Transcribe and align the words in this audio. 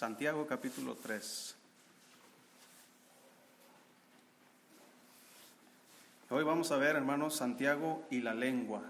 Santiago 0.00 0.46
capítulo 0.46 0.94
3. 0.94 1.54
Hoy 6.30 6.42
vamos 6.42 6.72
a 6.72 6.78
ver, 6.78 6.96
hermanos, 6.96 7.36
Santiago 7.36 8.06
y 8.08 8.20
la 8.20 8.32
lengua. 8.32 8.82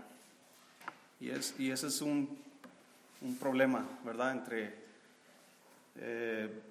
Y, 1.19 1.31
es, 1.31 1.57
y 1.59 1.73
ese 1.73 1.89
es 1.89 2.01
un, 2.01 2.39
un 3.23 3.37
problema, 3.39 3.85
¿verdad?, 4.05 4.31
entre, 4.31 4.73
eh, 5.97 6.63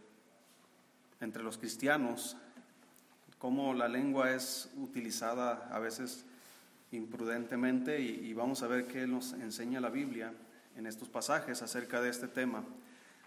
entre 1.20 1.44
los 1.44 1.58
cristianos, 1.58 2.38
cómo 3.40 3.74
la 3.74 3.90
lengua 3.90 4.32
es 4.32 4.70
utilizada 4.78 5.68
a 5.70 5.80
veces 5.80 6.24
imprudentemente 6.94 8.00
y, 8.00 8.30
y 8.30 8.34
vamos 8.34 8.64
a 8.64 8.68
ver 8.68 8.86
qué 8.86 9.06
nos 9.06 9.34
enseña 9.34 9.82
la 9.82 9.90
Biblia 9.90 10.34
en 10.78 10.88
estos 10.88 11.10
pasajes 11.10 11.62
acerca 11.62 12.00
de 12.00 12.10
este 12.10 12.30
tema. 12.30 12.64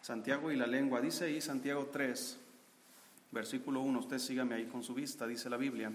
Santiago 0.02 0.50
y 0.50 0.56
la 0.56 0.66
lengua. 0.66 1.00
Dice 1.00 1.26
ahí 1.26 1.40
Santiago 1.40 1.88
3, 1.92 2.36
versículo 3.30 3.80
1, 3.82 4.00
usted 4.00 4.18
sígame 4.18 4.56
ahí 4.56 4.66
con 4.66 4.82
su 4.82 4.94
vista, 4.94 5.28
dice 5.28 5.48
la 5.48 5.56
Biblia. 5.56 5.92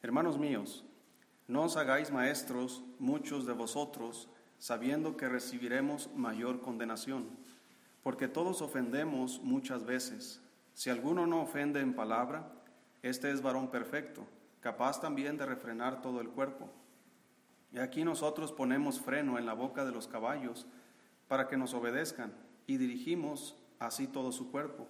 Hermanos 0.00 0.38
míos, 0.38 0.84
no 1.48 1.64
os 1.64 1.76
hagáis 1.76 2.12
maestros 2.12 2.84
muchos 3.00 3.44
de 3.44 3.52
vosotros, 3.52 4.28
sabiendo 4.58 5.16
que 5.16 5.28
recibiremos 5.28 6.08
mayor 6.14 6.60
condenación, 6.60 7.30
porque 8.04 8.28
todos 8.28 8.62
ofendemos 8.62 9.40
muchas 9.42 9.84
veces. 9.84 10.40
Si 10.74 10.88
alguno 10.88 11.26
no 11.26 11.42
ofende 11.42 11.80
en 11.80 11.94
palabra, 11.94 12.48
este 13.02 13.32
es 13.32 13.42
varón 13.42 13.72
perfecto, 13.72 14.24
capaz 14.60 15.00
también 15.00 15.36
de 15.36 15.46
refrenar 15.46 16.00
todo 16.00 16.20
el 16.20 16.28
cuerpo. 16.28 16.70
Y 17.72 17.80
aquí 17.80 18.04
nosotros 18.04 18.52
ponemos 18.52 19.00
freno 19.00 19.36
en 19.36 19.46
la 19.46 19.54
boca 19.54 19.84
de 19.84 19.90
los 19.90 20.06
caballos 20.06 20.64
para 21.26 21.48
que 21.48 21.56
nos 21.56 21.74
obedezcan, 21.74 22.32
y 22.72 22.78
dirigimos 22.78 23.54
así 23.78 24.06
todo 24.06 24.32
su 24.32 24.50
cuerpo. 24.50 24.88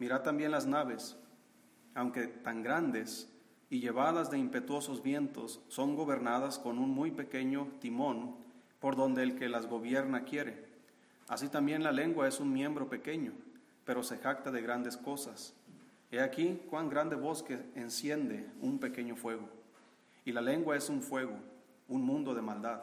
Mirad 0.00 0.22
también 0.22 0.50
las 0.50 0.66
naves, 0.66 1.16
aunque 1.94 2.26
tan 2.26 2.64
grandes, 2.64 3.28
y 3.70 3.78
llevadas 3.78 4.32
de 4.32 4.38
impetuosos 4.38 5.00
vientos, 5.00 5.60
son 5.68 5.94
gobernadas 5.94 6.58
con 6.58 6.80
un 6.80 6.90
muy 6.90 7.12
pequeño 7.12 7.68
timón 7.80 8.34
por 8.80 8.96
donde 8.96 9.22
el 9.22 9.36
que 9.36 9.48
las 9.48 9.66
gobierna 9.66 10.24
quiere. 10.24 10.64
Así 11.28 11.48
también 11.48 11.84
la 11.84 11.92
lengua 11.92 12.26
es 12.26 12.40
un 12.40 12.52
miembro 12.52 12.88
pequeño, 12.88 13.32
pero 13.84 14.02
se 14.02 14.18
jacta 14.18 14.50
de 14.50 14.60
grandes 14.60 14.96
cosas. 14.96 15.54
He 16.10 16.20
aquí 16.20 16.60
cuán 16.68 16.88
grande 16.88 17.14
bosque 17.14 17.60
enciende 17.76 18.50
un 18.60 18.80
pequeño 18.80 19.14
fuego. 19.14 19.48
Y 20.24 20.32
la 20.32 20.40
lengua 20.40 20.76
es 20.76 20.88
un 20.88 21.02
fuego, 21.02 21.36
un 21.88 22.02
mundo 22.02 22.34
de 22.34 22.42
maldad. 22.42 22.82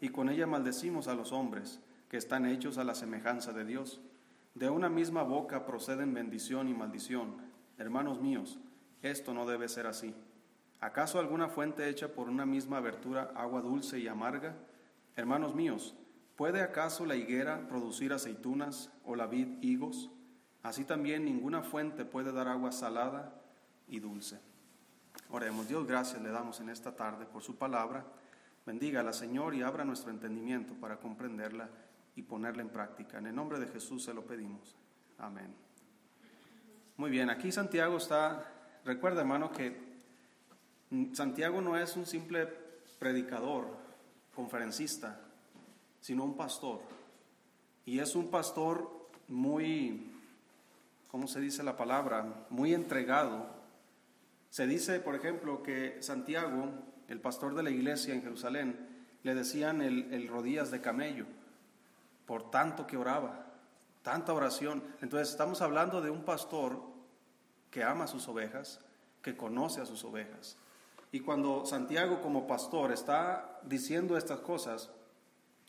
y 0.00 0.10
con 0.10 0.28
ella 0.28 0.46
maldecimos 0.46 1.08
a 1.08 1.14
los 1.14 1.32
hombres, 1.32 1.80
que 2.08 2.16
están 2.16 2.46
hechos 2.46 2.78
a 2.78 2.84
la 2.84 2.94
semejanza 2.94 3.52
de 3.52 3.64
Dios. 3.64 4.00
De 4.54 4.70
una 4.70 4.88
misma 4.88 5.22
boca 5.22 5.66
proceden 5.66 6.14
bendición 6.14 6.68
y 6.68 6.74
maldición. 6.74 7.36
Hermanos 7.78 8.20
míos, 8.20 8.58
esto 9.02 9.34
no 9.34 9.46
debe 9.46 9.68
ser 9.68 9.86
así. 9.86 10.14
¿Acaso 10.80 11.18
alguna 11.18 11.48
fuente 11.48 11.88
hecha 11.88 12.08
por 12.08 12.28
una 12.28 12.46
misma 12.46 12.78
abertura 12.78 13.32
agua 13.34 13.60
dulce 13.60 13.98
y 13.98 14.08
amarga? 14.08 14.54
Hermanos 15.16 15.54
míos, 15.54 15.94
¿puede 16.36 16.62
acaso 16.62 17.06
la 17.06 17.16
higuera 17.16 17.66
producir 17.68 18.12
aceitunas 18.12 18.90
o 19.04 19.16
la 19.16 19.26
vid 19.26 19.62
higos? 19.62 20.10
Así 20.62 20.84
también 20.84 21.24
ninguna 21.24 21.62
fuente 21.62 22.04
puede 22.04 22.32
dar 22.32 22.48
agua 22.48 22.72
salada 22.72 23.40
y 23.88 24.00
dulce. 24.00 24.38
Oremos, 25.30 25.68
Dios, 25.68 25.86
gracias 25.86 26.20
le 26.22 26.30
damos 26.30 26.60
en 26.60 26.68
esta 26.68 26.94
tarde 26.94 27.24
por 27.26 27.42
su 27.42 27.56
palabra. 27.56 28.04
Bendígala, 28.66 29.12
Señor, 29.12 29.54
y 29.54 29.62
abra 29.62 29.84
nuestro 29.84 30.10
entendimiento 30.10 30.74
para 30.74 30.98
comprenderla 30.98 31.70
y 32.16 32.22
ponerla 32.22 32.62
en 32.62 32.68
práctica. 32.68 33.18
En 33.18 33.26
el 33.26 33.34
nombre 33.34 33.60
de 33.60 33.68
Jesús 33.68 34.02
se 34.02 34.12
lo 34.12 34.26
pedimos. 34.26 34.76
Amén. 35.18 35.54
Muy 36.96 37.10
bien, 37.10 37.30
aquí 37.30 37.52
Santiago 37.52 37.96
está, 37.98 38.44
recuerda 38.84 39.20
hermano 39.20 39.52
que 39.52 39.86
Santiago 41.12 41.60
no 41.60 41.76
es 41.76 41.96
un 41.96 42.06
simple 42.06 42.46
predicador, 42.98 43.68
conferencista, 44.34 45.20
sino 46.00 46.24
un 46.24 46.36
pastor. 46.36 46.80
Y 47.84 48.00
es 48.00 48.16
un 48.16 48.30
pastor 48.30 49.08
muy, 49.28 50.12
¿cómo 51.08 51.28
se 51.28 51.40
dice 51.40 51.62
la 51.62 51.76
palabra? 51.76 52.46
Muy 52.50 52.74
entregado. 52.74 53.46
Se 54.50 54.66
dice, 54.66 55.00
por 55.00 55.14
ejemplo, 55.14 55.62
que 55.62 56.02
Santiago, 56.02 56.68
el 57.08 57.20
pastor 57.20 57.54
de 57.54 57.62
la 57.62 57.70
iglesia 57.70 58.14
en 58.14 58.22
Jerusalén, 58.22 58.76
le 59.22 59.34
decían 59.34 59.82
el, 59.82 60.12
el 60.12 60.28
rodillas 60.28 60.70
de 60.70 60.80
camello, 60.80 61.26
por 62.26 62.50
tanto 62.50 62.86
que 62.86 62.96
oraba, 62.96 63.46
tanta 64.02 64.32
oración. 64.32 64.82
Entonces 65.00 65.30
estamos 65.30 65.62
hablando 65.62 66.00
de 66.00 66.10
un 66.10 66.24
pastor 66.24 66.80
que 67.70 67.84
ama 67.84 68.04
a 68.04 68.08
sus 68.08 68.28
ovejas, 68.28 68.80
que 69.22 69.36
conoce 69.36 69.80
a 69.80 69.86
sus 69.86 70.04
ovejas. 70.04 70.56
Y 71.12 71.20
cuando 71.20 71.66
Santiago 71.66 72.20
como 72.20 72.46
pastor 72.46 72.92
está 72.92 73.60
diciendo 73.64 74.16
estas 74.16 74.40
cosas, 74.40 74.90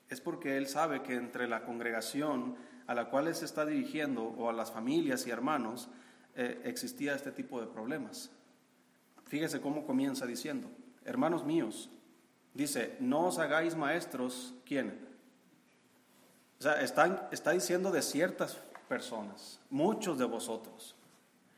es 0.09 0.21
porque 0.21 0.57
él 0.57 0.67
sabe 0.67 1.01
que 1.03 1.15
entre 1.15 1.47
la 1.47 1.63
congregación 1.63 2.55
a 2.87 2.93
la 2.93 3.09
cual 3.09 3.33
se 3.35 3.45
está 3.45 3.65
dirigiendo 3.65 4.23
o 4.23 4.49
a 4.49 4.53
las 4.53 4.71
familias 4.71 5.27
y 5.27 5.31
hermanos 5.31 5.89
eh, 6.35 6.61
existía 6.63 7.15
este 7.15 7.31
tipo 7.31 7.59
de 7.59 7.67
problemas. 7.67 8.31
Fíjese 9.25 9.59
cómo 9.59 9.85
comienza 9.85 10.25
diciendo, 10.25 10.69
hermanos 11.07 11.44
míos, 11.44 11.90
dice, 12.53 12.95
no 13.00 13.28
os 13.28 13.40
hagáis 13.40 13.75
maestros, 13.75 14.53
¿quién? 14.66 15.07
O 16.59 16.63
sea, 16.63 16.81
está, 16.81 17.29
está 17.31 17.51
diciendo 17.51 17.91
de 17.91 18.01
ciertas 18.01 18.59
personas, 18.88 19.59
muchos 19.69 20.19
de 20.19 20.25
vosotros. 20.25 20.95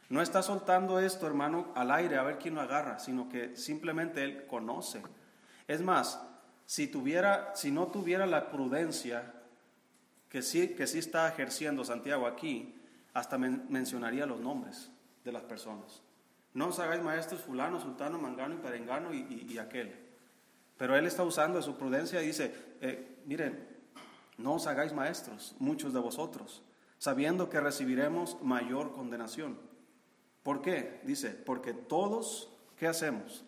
No 0.07 0.21
está 0.21 0.41
soltando 0.41 0.99
esto, 0.99 1.27
hermano, 1.27 1.71
al 1.75 1.91
aire 1.91 2.17
a 2.17 2.23
ver 2.23 2.37
quién 2.37 2.55
lo 2.55 2.61
agarra, 2.61 2.99
sino 2.99 3.27
que 3.29 3.55
simplemente 3.55 4.23
él 4.23 4.47
conoce. 4.47 5.03
Es 5.67 5.81
más, 5.81 6.21
si 6.65 6.87
tuviera, 6.87 7.51
si 7.55 7.71
no 7.71 7.87
tuviera 7.87 8.25
la 8.25 8.49
prudencia 8.49 9.33
que 10.29 10.41
sí, 10.41 10.69
que 10.69 10.87
sí 10.87 10.99
está 10.99 11.27
ejerciendo 11.27 11.83
Santiago 11.83 12.27
aquí, 12.27 12.75
hasta 13.13 13.37
mencionaría 13.37 14.25
los 14.25 14.39
nombres 14.39 14.91
de 15.23 15.31
las 15.31 15.43
personas. 15.43 16.01
No 16.53 16.67
os 16.67 16.79
hagáis 16.79 17.01
maestros 17.01 17.41
fulano, 17.41 17.79
sultano, 17.79 18.17
mangano 18.17 18.55
y 18.55 18.57
perengano 18.57 19.13
y, 19.13 19.57
aquel. 19.57 19.93
Pero 20.77 20.95
él 20.95 21.05
está 21.05 21.23
usando 21.23 21.61
su 21.61 21.77
prudencia 21.77 22.21
y 22.21 22.27
dice, 22.27 22.53
eh, 22.81 23.21
miren, 23.25 23.67
no 24.37 24.53
os 24.53 24.67
hagáis 24.67 24.93
maestros, 24.93 25.55
muchos 25.59 25.93
de 25.93 25.99
vosotros, 25.99 26.63
sabiendo 26.97 27.49
que 27.49 27.59
recibiremos 27.59 28.41
mayor 28.41 28.93
condenación. 28.93 29.57
¿Por 30.43 30.61
qué? 30.61 31.01
Dice, 31.03 31.31
porque 31.31 31.73
todos, 31.73 32.49
¿qué 32.77 32.87
hacemos? 32.87 33.43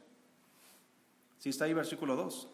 Si 1.40 1.50
está 1.50 1.66
ahí 1.66 1.74
versículo 1.74 2.16
2, 2.16 2.48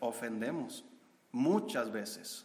ofendemos 0.00 0.84
muchas 1.32 1.90
veces. 1.90 2.44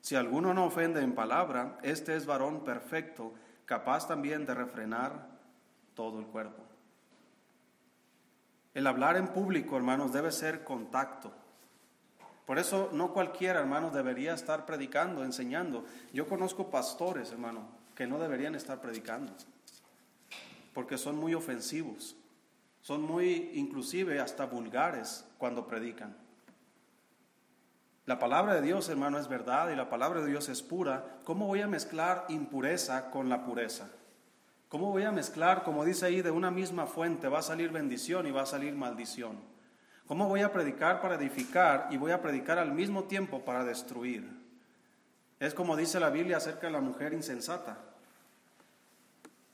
Si 0.00 0.16
alguno 0.16 0.52
no 0.52 0.66
ofende 0.66 1.00
en 1.00 1.14
palabra, 1.14 1.78
este 1.82 2.16
es 2.16 2.26
varón 2.26 2.64
perfecto, 2.64 3.32
capaz 3.64 4.08
también 4.08 4.44
de 4.44 4.54
refrenar 4.54 5.29
todo 6.00 6.18
el 6.18 6.24
cuerpo. 6.24 6.62
El 8.72 8.86
hablar 8.86 9.18
en 9.18 9.28
público, 9.28 9.76
hermanos, 9.76 10.14
debe 10.14 10.32
ser 10.32 10.64
contacto. 10.64 11.30
Por 12.46 12.58
eso 12.58 12.88
no 12.94 13.12
cualquiera, 13.12 13.60
hermanos, 13.60 13.92
debería 13.92 14.32
estar 14.32 14.64
predicando, 14.64 15.22
enseñando. 15.22 15.84
Yo 16.14 16.26
conozco 16.26 16.70
pastores, 16.70 17.32
hermano, 17.32 17.68
que 17.94 18.06
no 18.06 18.18
deberían 18.18 18.54
estar 18.54 18.80
predicando 18.80 19.34
porque 20.72 20.96
son 20.96 21.16
muy 21.16 21.34
ofensivos, 21.34 22.16
son 22.80 23.02
muy 23.02 23.50
inclusive 23.52 24.20
hasta 24.20 24.46
vulgares 24.46 25.26
cuando 25.36 25.66
predican. 25.66 26.16
La 28.06 28.18
palabra 28.18 28.54
de 28.54 28.62
Dios, 28.62 28.88
hermano, 28.88 29.18
es 29.18 29.28
verdad 29.28 29.68
y 29.68 29.76
la 29.76 29.90
palabra 29.90 30.22
de 30.22 30.28
Dios 30.28 30.48
es 30.48 30.62
pura. 30.62 31.18
¿Cómo 31.24 31.46
voy 31.46 31.60
a 31.60 31.68
mezclar 31.68 32.24
impureza 32.30 33.10
con 33.10 33.28
la 33.28 33.44
pureza? 33.44 33.90
¿Cómo 34.70 34.92
voy 34.92 35.02
a 35.02 35.10
mezclar, 35.10 35.64
como 35.64 35.84
dice 35.84 36.06
ahí, 36.06 36.22
de 36.22 36.30
una 36.30 36.52
misma 36.52 36.86
fuente 36.86 37.28
va 37.28 37.40
a 37.40 37.42
salir 37.42 37.72
bendición 37.72 38.28
y 38.28 38.30
va 38.30 38.42
a 38.42 38.46
salir 38.46 38.72
maldición? 38.72 39.36
¿Cómo 40.06 40.28
voy 40.28 40.42
a 40.42 40.52
predicar 40.52 41.00
para 41.00 41.16
edificar 41.16 41.88
y 41.90 41.96
voy 41.96 42.12
a 42.12 42.22
predicar 42.22 42.56
al 42.56 42.70
mismo 42.70 43.02
tiempo 43.04 43.44
para 43.44 43.64
destruir? 43.64 44.30
Es 45.40 45.54
como 45.54 45.76
dice 45.76 45.98
la 45.98 46.10
Biblia 46.10 46.36
acerca 46.36 46.68
de 46.68 46.72
la 46.72 46.80
mujer 46.80 47.12
insensata. 47.12 47.78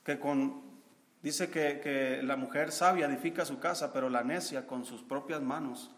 que 0.03 0.19
con, 0.19 0.61
dice 1.23 1.49
que, 1.49 1.79
que 1.79 2.21
la 2.21 2.35
mujer 2.35 2.71
sabia 2.71 3.07
edifica 3.07 3.43
su 3.43 3.59
casa, 3.59 3.91
pero 3.91 4.11
la 4.11 4.23
necia 4.23 4.67
con 4.67 4.85
sus 4.85 5.01
propias 5.01 5.41
manos 5.41 5.89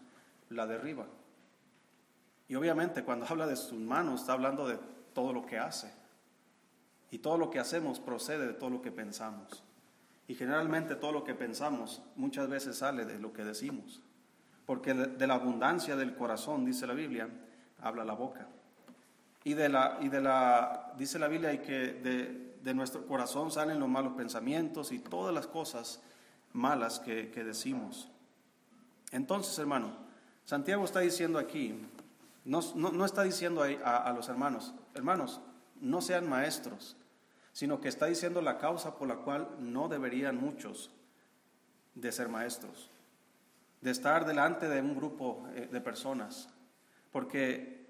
la 0.48 0.66
derriba. 0.66 1.04
Y 2.48 2.54
obviamente 2.54 3.04
cuando 3.04 3.26
habla 3.28 3.46
de 3.46 3.56
sus 3.56 3.78
manos 3.78 4.22
está 4.22 4.32
hablando 4.32 4.66
de 4.66 4.78
todo 5.12 5.34
lo 5.34 5.44
que 5.44 5.58
hace. 5.58 5.92
Y 7.10 7.18
todo 7.18 7.38
lo 7.38 7.50
que 7.50 7.58
hacemos 7.58 8.00
procede 8.00 8.46
de 8.46 8.52
todo 8.54 8.70
lo 8.70 8.82
que 8.82 8.92
pensamos. 8.92 9.64
Y 10.28 10.34
generalmente 10.34 10.94
todo 10.94 11.12
lo 11.12 11.24
que 11.24 11.34
pensamos 11.34 12.02
muchas 12.14 12.48
veces 12.48 12.78
sale 12.78 13.04
de 13.04 13.18
lo 13.18 13.32
que 13.32 13.44
decimos. 13.44 14.00
Porque 14.64 14.94
de 14.94 15.26
la 15.26 15.34
abundancia 15.34 15.96
del 15.96 16.14
corazón, 16.14 16.64
dice 16.64 16.86
la 16.86 16.94
Biblia, 16.94 17.28
habla 17.80 18.04
la 18.04 18.14
boca. 18.14 18.46
Y 19.42 19.54
de 19.54 19.68
la, 19.68 19.98
y 20.00 20.08
de 20.08 20.20
la 20.20 20.92
dice 20.96 21.18
la 21.18 21.26
Biblia, 21.26 21.52
y 21.52 21.58
que 21.58 21.94
de, 21.94 22.56
de 22.62 22.74
nuestro 22.74 23.06
corazón 23.06 23.50
salen 23.50 23.80
los 23.80 23.88
malos 23.88 24.12
pensamientos 24.12 24.92
y 24.92 24.98
todas 24.98 25.34
las 25.34 25.46
cosas 25.46 26.00
malas 26.52 27.00
que, 27.00 27.30
que 27.30 27.42
decimos. 27.42 28.08
Entonces, 29.10 29.58
hermano, 29.58 29.92
Santiago 30.44 30.84
está 30.84 31.00
diciendo 31.00 31.38
aquí, 31.38 31.80
no, 32.44 32.60
no, 32.74 32.92
no 32.92 33.04
está 33.04 33.22
diciendo 33.22 33.62
a, 33.62 33.96
a 33.96 34.12
los 34.12 34.28
hermanos, 34.28 34.74
hermanos, 34.94 35.40
no 35.80 36.00
sean 36.00 36.28
maestros, 36.28 36.96
sino 37.60 37.78
que 37.78 37.90
está 37.90 38.06
diciendo 38.06 38.40
la 38.40 38.56
causa 38.56 38.96
por 38.96 39.06
la 39.06 39.16
cual 39.16 39.46
no 39.58 39.86
deberían 39.88 40.34
muchos 40.34 40.90
de 41.94 42.10
ser 42.10 42.30
maestros, 42.30 42.88
de 43.82 43.90
estar 43.90 44.24
delante 44.24 44.66
de 44.66 44.80
un 44.80 44.96
grupo 44.96 45.46
eh, 45.54 45.68
de 45.70 45.80
personas, 45.82 46.48
porque 47.12 47.86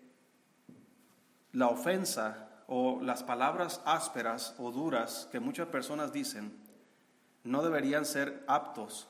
la 1.53 1.69
ofensa 1.69 2.49
o 2.67 3.01
las 3.01 3.23
palabras 3.23 3.81
ásperas 3.85 4.57
o 4.59 4.73
duras 4.73 5.29
que 5.31 5.39
muchas 5.39 5.69
personas 5.69 6.13
dicen 6.13 6.53
no 7.45 7.63
deberían 7.63 8.05
ser 8.05 8.43
aptos 8.49 9.07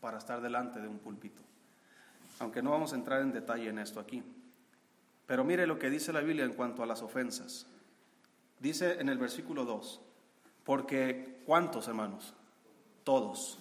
para 0.00 0.18
estar 0.18 0.40
delante 0.40 0.80
de 0.80 0.86
un 0.86 1.00
púlpito. 1.00 1.42
Aunque 2.38 2.62
no 2.62 2.70
vamos 2.70 2.92
a 2.92 2.96
entrar 2.96 3.22
en 3.22 3.32
detalle 3.32 3.68
en 3.68 3.80
esto 3.80 3.98
aquí. 3.98 4.22
Pero 5.26 5.42
mire 5.42 5.66
lo 5.66 5.80
que 5.80 5.90
dice 5.90 6.12
la 6.12 6.20
Biblia 6.20 6.44
en 6.44 6.52
cuanto 6.52 6.84
a 6.84 6.86
las 6.86 7.02
ofensas. 7.02 7.66
Dice 8.60 9.00
en 9.00 9.08
el 9.08 9.18
versículo 9.18 9.64
2, 9.64 10.00
porque 10.64 11.42
¿cuántos 11.46 11.88
hermanos? 11.88 12.34
Todos 13.04 13.58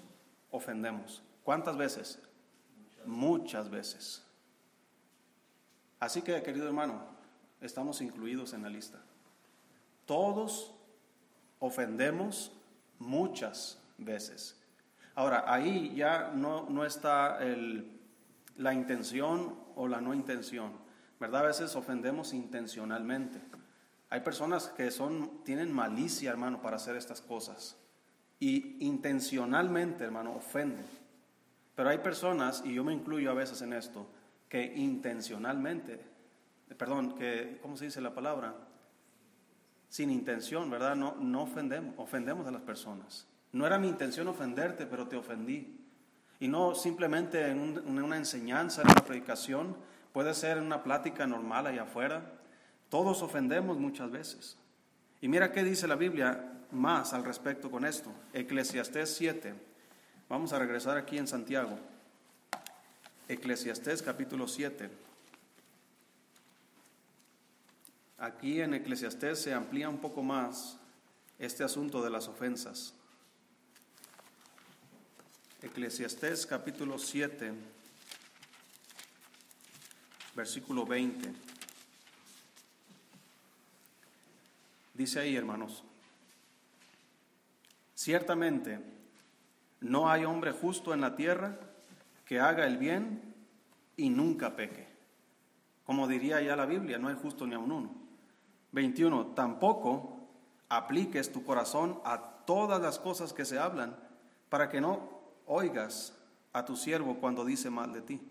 ofendemos. 0.51 1.23
¿Cuántas 1.43 1.77
veces? 1.77 2.19
Muchas 3.05 3.69
veces. 3.69 4.23
Así 5.99 6.21
que, 6.21 6.43
querido 6.43 6.67
hermano, 6.67 7.01
estamos 7.61 8.01
incluidos 8.01 8.53
en 8.53 8.61
la 8.61 8.69
lista. 8.69 8.99
Todos 10.05 10.73
ofendemos 11.59 12.51
muchas 12.99 13.79
veces. 13.97 14.57
Ahora, 15.15 15.45
ahí 15.47 15.93
ya 15.95 16.31
no, 16.33 16.69
no 16.69 16.85
está 16.85 17.43
el, 17.43 17.99
la 18.57 18.73
intención 18.73 19.55
o 19.75 19.87
la 19.87 20.01
no 20.01 20.13
intención, 20.13 20.73
¿verdad? 21.19 21.41
A 21.41 21.47
veces 21.47 21.75
ofendemos 21.75 22.33
intencionalmente. 22.33 23.41
Hay 24.09 24.21
personas 24.21 24.69
que 24.69 24.89
son, 24.89 25.43
tienen 25.43 25.71
malicia, 25.71 26.31
hermano, 26.31 26.61
para 26.61 26.77
hacer 26.77 26.95
estas 26.95 27.21
cosas. 27.21 27.77
Y 28.39 28.83
intencionalmente, 28.85 30.03
hermano, 30.03 30.33
ofenden. 30.35 30.85
Pero 31.75 31.89
hay 31.89 31.99
personas, 31.99 32.63
y 32.65 32.73
yo 32.73 32.83
me 32.83 32.93
incluyo 32.93 33.29
a 33.29 33.35
veces 33.35 33.61
en 33.61 33.73
esto, 33.73 34.07
que 34.49 34.73
intencionalmente, 34.75 36.03
perdón, 36.77 37.15
que, 37.15 37.59
¿cómo 37.61 37.77
se 37.77 37.85
dice 37.85 38.01
la 38.01 38.13
palabra? 38.15 38.55
Sin 39.89 40.09
intención, 40.09 40.69
¿verdad? 40.69 40.95
No, 40.95 41.15
no 41.15 41.43
ofendemos, 41.43 41.93
ofendemos 41.97 42.47
a 42.47 42.51
las 42.51 42.61
personas. 42.61 43.27
No 43.51 43.65
era 43.67 43.77
mi 43.77 43.87
intención 43.87 44.27
ofenderte, 44.27 44.87
pero 44.87 45.07
te 45.07 45.15
ofendí. 45.15 45.79
Y 46.39 46.47
no 46.47 46.73
simplemente 46.73 47.47
en, 47.47 47.77
en 47.77 48.01
una 48.01 48.17
enseñanza, 48.17 48.81
en 48.81 48.89
una 48.89 49.05
predicación, 49.05 49.77
puede 50.13 50.33
ser 50.33 50.57
en 50.57 50.65
una 50.65 50.83
plática 50.83 51.27
normal 51.27 51.67
allá 51.67 51.83
afuera, 51.83 52.38
todos 52.89 53.21
ofendemos 53.21 53.77
muchas 53.77 54.09
veces. 54.11 54.57
Y 55.21 55.27
mira 55.27 55.51
qué 55.51 55.63
dice 55.63 55.87
la 55.87 55.95
Biblia 55.95 56.53
más 56.71 57.13
al 57.13 57.23
respecto 57.23 57.69
con 57.69 57.85
esto. 57.85 58.11
Eclesiastés 58.33 59.13
7. 59.15 59.53
Vamos 60.27 60.53
a 60.53 60.59
regresar 60.59 60.97
aquí 60.97 61.17
en 61.17 61.27
Santiago. 61.27 61.77
Eclesiastés 63.27 64.01
capítulo 64.01 64.47
7. 64.47 64.89
Aquí 68.17 68.59
en 68.61 68.73
Eclesiastés 68.73 69.41
se 69.41 69.53
amplía 69.53 69.87
un 69.87 69.99
poco 69.99 70.23
más 70.23 70.77
este 71.37 71.63
asunto 71.63 72.03
de 72.03 72.09
las 72.09 72.27
ofensas. 72.27 72.93
Eclesiastés 75.61 76.45
capítulo 76.45 76.97
7, 76.97 77.53
versículo 80.35 80.85
20. 80.85 81.33
Dice 84.99 85.21
ahí, 85.21 85.37
hermanos, 85.37 85.85
ciertamente 87.95 88.81
no 89.79 90.09
hay 90.09 90.25
hombre 90.25 90.51
justo 90.51 90.93
en 90.93 90.99
la 90.99 91.15
tierra 91.15 91.57
que 92.25 92.41
haga 92.41 92.67
el 92.67 92.75
bien 92.75 93.33
y 93.95 94.09
nunca 94.09 94.57
peque. 94.57 94.89
Como 95.85 96.05
diría 96.05 96.41
ya 96.41 96.57
la 96.57 96.65
Biblia, 96.65 96.99
no 96.99 97.07
hay 97.07 97.15
justo 97.15 97.47
ni 97.47 97.55
a 97.55 97.59
un 97.59 97.71
uno. 97.71 97.95
21. 98.73 99.27
Tampoco 99.27 100.19
apliques 100.67 101.31
tu 101.31 101.45
corazón 101.45 102.01
a 102.03 102.43
todas 102.45 102.81
las 102.81 102.99
cosas 102.99 103.31
que 103.31 103.45
se 103.45 103.57
hablan 103.57 103.95
para 104.49 104.67
que 104.67 104.81
no 104.81 105.21
oigas 105.45 106.13
a 106.51 106.65
tu 106.65 106.75
siervo 106.75 107.21
cuando 107.21 107.45
dice 107.45 107.69
mal 107.69 107.93
de 107.93 108.01
ti. 108.01 108.21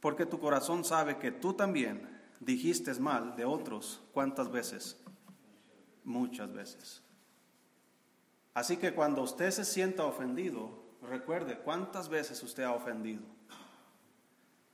Porque 0.00 0.24
tu 0.24 0.40
corazón 0.40 0.86
sabe 0.86 1.18
que 1.18 1.32
tú 1.32 1.52
también 1.52 2.08
dijiste 2.40 2.94
mal 2.94 3.36
de 3.36 3.44
otros 3.44 4.00
cuántas 4.14 4.50
veces 4.50 5.04
muchas 6.08 6.52
veces. 6.52 7.02
Así 8.54 8.76
que 8.78 8.92
cuando 8.92 9.22
usted 9.22 9.50
se 9.52 9.64
sienta 9.64 10.04
ofendido, 10.04 10.70
recuerde 11.02 11.58
cuántas 11.58 12.08
veces 12.08 12.42
usted 12.42 12.64
ha 12.64 12.72
ofendido. 12.72 13.22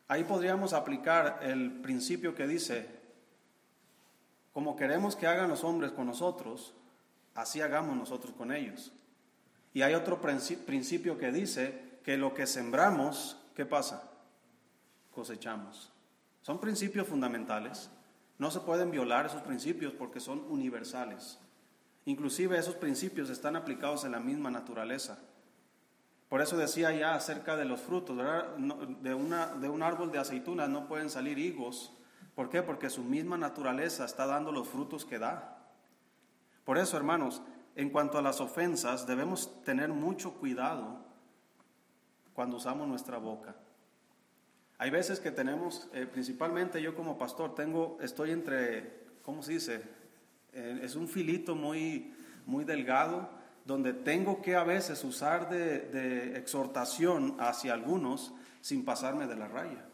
Ahí 0.09 0.25
podríamos 0.25 0.73
aplicar 0.73 1.41
el 1.43 1.81
principio 1.83 2.35
que 2.35 2.47
dice, 2.47 2.89
como 4.53 4.77
queremos 4.77 5.17
que 5.17 5.27
hagan 5.27 5.51
los 5.51 5.65
hombres 5.65 5.93
con 5.93 6.07
nosotros, 6.07 6.75
así 7.35 7.61
hagamos 7.61 7.97
nosotros 7.97 8.33
con 8.35 8.53
ellos. 8.53 8.93
Y 9.75 9.83
hay 9.83 9.95
otro 9.95 10.21
principio 10.21 11.19
que 11.19 11.33
dice 11.33 11.99
que 12.05 12.17
lo 12.17 12.33
que 12.33 12.47
sembramos, 12.47 13.37
¿qué 13.57 13.67
pasa? 13.67 14.11
Cosechamos. 15.13 15.91
Son 16.43 16.61
principios 16.61 17.09
fundamentales. 17.09 17.91
No 18.39 18.51
se 18.51 18.61
pueden 18.61 18.91
violar 18.91 19.27
esos 19.27 19.43
principios 19.43 19.93
porque 19.93 20.21
son 20.21 20.45
universales. 20.49 21.39
Inclusive 22.05 22.59
esos 22.59 22.75
principios 22.75 23.31
están 23.31 23.57
aplicados 23.57 24.05
en 24.05 24.13
la 24.13 24.21
misma 24.21 24.51
naturaleza. 24.51 25.19
Por 26.29 26.43
eso 26.43 26.57
decía 26.57 26.93
ya 26.93 27.15
acerca 27.15 27.57
de 27.57 27.65
los 27.65 27.81
frutos, 27.81 28.17
de, 28.17 29.15
de 29.61 29.69
un 29.69 29.83
árbol 29.83 30.11
de 30.11 30.19
aceitunas 30.19 30.69
no 30.69 30.89
pueden 30.89 31.09
salir 31.09 31.39
higos. 31.39 31.93
¿Por 32.35 32.51
qué? 32.51 32.63
Porque 32.63 32.91
su 32.91 33.05
misma 33.05 33.39
naturaleza 33.39 34.05
está 34.05 34.27
dando 34.27 34.51
los 34.51 34.69
frutos 34.69 35.05
que 35.05 35.19
da. 35.19 35.59
Por 36.65 36.79
eso, 36.79 36.97
hermanos, 36.97 37.43
en 37.77 37.91
cuanto 37.91 38.19
a 38.19 38.23
las 38.23 38.41
ofensas, 38.41 39.07
debemos 39.07 39.63
tener 39.63 39.91
mucho 39.91 40.35
cuidado 40.35 40.99
cuando 42.33 42.57
usamos 42.57 42.89
nuestra 42.89 43.19
boca. 43.19 43.55
Hay 44.79 44.91
veces 44.91 45.21
que 45.21 45.31
tenemos, 45.31 45.89
eh, 45.93 46.07
principalmente 46.07 46.83
yo 46.83 46.95
como 46.95 47.17
pastor, 47.17 47.55
tengo, 47.55 47.97
estoy 48.01 48.33
entre, 48.33 49.05
¿cómo 49.23 49.43
se 49.43 49.53
dice? 49.53 49.83
Eh, 50.53 50.81
es 50.83 50.97
un 50.97 51.09
filito 51.09 51.55
muy, 51.55 52.13
muy 52.47 52.65
delgado 52.65 53.29
donde 53.65 53.93
tengo 53.93 54.43
que 54.43 54.57
a 54.57 54.65
veces 54.65 55.03
usar 55.05 55.49
de, 55.49 55.81
de, 55.81 56.37
exhortación 56.37 57.37
hacia 57.39 57.73
algunos 57.73 58.35
sin 58.61 58.85
pasarme 58.85 59.27
de 59.27 59.37
la 59.37 59.49
raya. 59.49 59.87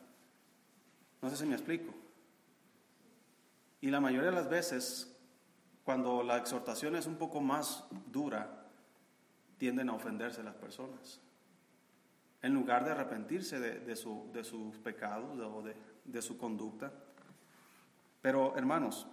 No 1.22 1.30
sé 1.30 1.36
si 1.36 1.44
me 1.44 1.54
explico. 1.54 1.94
Y 3.82 3.90
la 3.90 4.00
mayoría 4.00 4.30
de 4.30 4.36
las 4.36 4.48
veces, 4.48 5.14
cuando 5.84 6.22
la 6.22 6.38
exhortación 6.38 6.96
es 6.96 7.06
un 7.06 7.16
poco 7.16 7.40
más 7.40 7.84
dura, 8.06 8.66
tienden 9.58 9.90
a 9.90 9.92
ofenderse 9.92 10.42
las 10.42 10.54
personas 10.54 11.20
en 12.42 12.54
lugar 12.54 12.84
de 12.84 12.92
arrepentirse 12.92 13.60
de, 13.60 13.96
su, 13.96 14.30
de 14.32 14.44
sus 14.44 14.76
pecados 14.78 15.38
o 15.38 15.62
de, 15.62 15.74
de 16.04 16.22
su 16.22 16.38
conducta. 16.38 16.92
Pero 18.22 18.56
hermanos, 18.56 19.06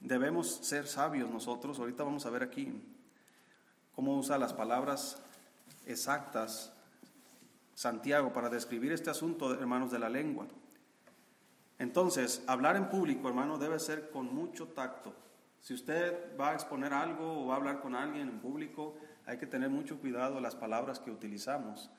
debemos 0.00 0.48
ser 0.62 0.86
sabios 0.86 1.30
nosotros. 1.30 1.78
Ahorita 1.78 2.04
vamos 2.04 2.26
a 2.26 2.30
ver 2.30 2.42
aquí 2.42 2.72
cómo 3.94 4.16
usa 4.16 4.38
las 4.38 4.52
palabras 4.52 5.22
exactas 5.86 6.72
Santiago 7.74 8.32
para 8.32 8.50
describir 8.50 8.92
este 8.92 9.08
asunto, 9.08 9.54
hermanos, 9.54 9.90
de 9.90 9.98
la 9.98 10.10
lengua. 10.10 10.46
Entonces, 11.78 12.44
hablar 12.46 12.76
en 12.76 12.90
público, 12.90 13.26
hermano, 13.26 13.56
debe 13.56 13.78
ser 13.78 14.10
con 14.10 14.34
mucho 14.34 14.68
tacto, 14.68 15.14
Si 15.60 15.72
usted 15.72 16.38
va 16.38 16.50
a 16.50 16.54
exponer 16.54 16.92
algo 16.92 17.42
o 17.42 17.46
va 17.46 17.54
a 17.54 17.56
hablar 17.56 17.80
con 17.80 17.94
alguien 17.94 18.28
en 18.28 18.38
público, 18.38 18.96
hay 19.24 19.38
que 19.38 19.46
tener 19.46 19.70
mucho 19.70 19.98
cuidado 19.98 20.40
las 20.40 20.56
palabras 20.56 21.00
que 21.00 21.10
utilizamos. 21.10 21.90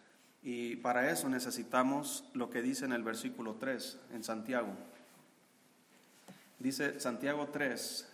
Y 0.44 0.78
para 0.78 1.12
eso 1.12 1.30
necesitamos 1.30 2.24
lo 2.34 2.50
que 2.50 2.62
dice 2.62 2.86
en 2.86 2.94
el 2.94 3.04
versículo 3.04 3.56
3 3.56 4.00
en 4.14 4.24
Santiago. 4.24 4.74
Dice 6.58 7.00
Santiago 7.00 7.48
3, 7.52 8.08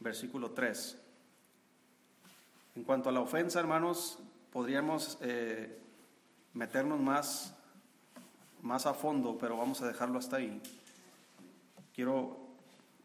versículo 0.00 0.50
3. 0.50 0.98
En 2.76 2.84
cuanto 2.84 3.08
a 3.08 3.12
la 3.12 3.20
ofensa, 3.20 3.60
hermanos, 3.60 4.18
podríamos 4.52 5.18
eh, 5.20 5.78
meternos 6.54 7.00
más, 7.00 7.54
más 8.62 8.86
a 8.86 8.94
fondo, 8.94 9.38
pero 9.38 9.56
vamos 9.56 9.80
a 9.82 9.86
dejarlo 9.86 10.18
hasta 10.18 10.36
ahí. 10.36 10.60
Quiero 11.94 12.36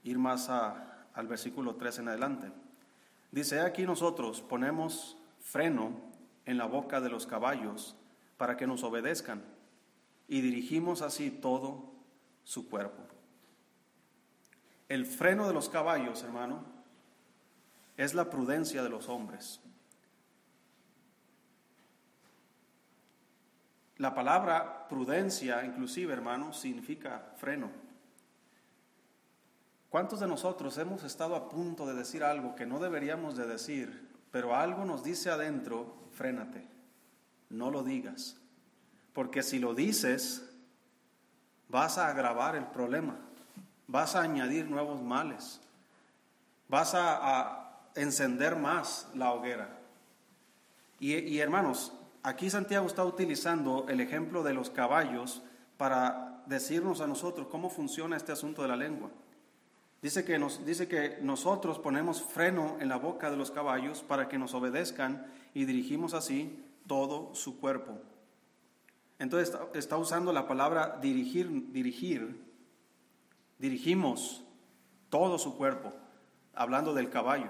ir 0.04 0.18
más 0.18 0.50
al 0.50 1.28
versículo 1.28 1.76
3 1.76 2.00
en 2.00 2.08
adelante. 2.08 2.52
Dice, 3.32 3.62
aquí 3.62 3.84
nosotros 3.84 4.42
ponemos 4.42 5.18
freno 5.40 6.15
en 6.46 6.58
la 6.58 6.66
boca 6.66 7.02
de 7.02 7.10
los 7.10 7.26
caballos 7.26 7.96
para 8.38 8.58
que 8.58 8.68
nos 8.68 8.84
obedezcan 8.84 9.44
y 10.28 10.42
dirigimos 10.42 11.02
así 11.02 11.32
todo 11.32 11.92
su 12.44 12.70
cuerpo. 12.70 13.04
El 14.88 15.06
freno 15.06 15.48
de 15.48 15.54
los 15.54 15.70
caballos, 15.70 16.24
hermano, 16.24 16.64
es 17.98 18.14
la 18.14 18.30
prudencia 18.30 18.84
de 18.84 18.90
los 18.90 19.10
hombres. 19.10 19.62
La 23.98 24.14
palabra 24.14 24.88
prudencia, 24.90 25.64
inclusive, 25.64 26.14
hermano, 26.14 26.54
significa 26.54 27.32
freno. 27.38 27.72
¿Cuántos 29.90 30.20
de 30.20 30.28
nosotros 30.28 30.78
hemos 30.78 31.04
estado 31.04 31.36
a 31.36 31.48
punto 31.48 31.88
de 31.88 31.94
decir 31.94 32.24
algo 32.24 32.56
que 32.56 32.66
no 32.66 32.80
deberíamos 32.80 33.38
de 33.38 33.48
decir, 33.48 34.15
pero 34.36 34.54
algo 34.54 34.84
nos 34.84 35.02
dice 35.02 35.30
adentro, 35.30 35.96
frénate, 36.12 36.68
no 37.52 37.72
lo 37.72 37.84
digas? 37.84 38.36
Porque 39.14 39.42
si 39.42 39.60
lo 39.60 39.74
dices, 39.74 40.46
vas 41.70 41.98
a 41.98 42.10
agravar 42.10 42.58
el 42.58 42.66
problema, 42.66 43.16
vas 43.88 44.14
a 44.14 44.24
añadir 44.24 44.70
nuevos 44.70 45.02
males, 45.02 45.62
vas 46.68 46.92
a, 46.96 47.62
encender 47.96 48.58
más 48.58 49.08
la 49.14 49.32
hoguera. 49.32 49.70
y 51.00 51.40
hermanos, 51.40 51.94
Aquí 52.22 52.50
Santiago 52.50 52.88
está 52.88 53.06
utilizando 53.06 53.86
el 53.88 54.02
ejemplo 54.02 54.44
de 54.44 54.54
los 54.54 54.70
caballos 54.70 55.44
para 55.78 56.44
decirnos 56.46 57.00
a 57.00 57.08
nosotros 57.08 57.48
cómo 57.50 57.70
funciona 57.70 58.18
este 58.18 58.34
asunto 58.34 58.64
de 58.64 58.68
la 58.68 58.76
lengua. 58.76 59.12
Dice 60.06 60.24
que, 60.24 60.38
nos, 60.38 60.64
dice 60.64 60.88
que 60.88 61.18
nosotros 61.24 61.80
ponemos 61.80 62.22
freno 62.22 62.78
en 62.80 62.90
la 62.90 62.98
boca 62.98 63.32
de 63.32 63.38
los 63.38 63.50
caballos 63.50 64.04
para 64.04 64.30
que 64.30 64.38
nos 64.38 64.54
obedezcan 64.54 65.26
y 65.56 65.66
dirigimos 65.66 66.14
así 66.14 66.64
todo 66.86 67.34
su 67.34 67.60
cuerpo. 67.60 68.00
Entonces 69.18 69.50
está, 69.50 69.68
está 69.74 69.98
usando 69.98 70.32
la 70.32 70.48
palabra 70.48 71.00
dirigir, 71.02 71.72
dirigir, 71.72 72.40
dirigimos 73.58 74.44
todo 75.10 75.40
su 75.40 75.58
cuerpo, 75.58 75.92
hablando 76.54 76.94
del 76.94 77.10
caballo. 77.10 77.50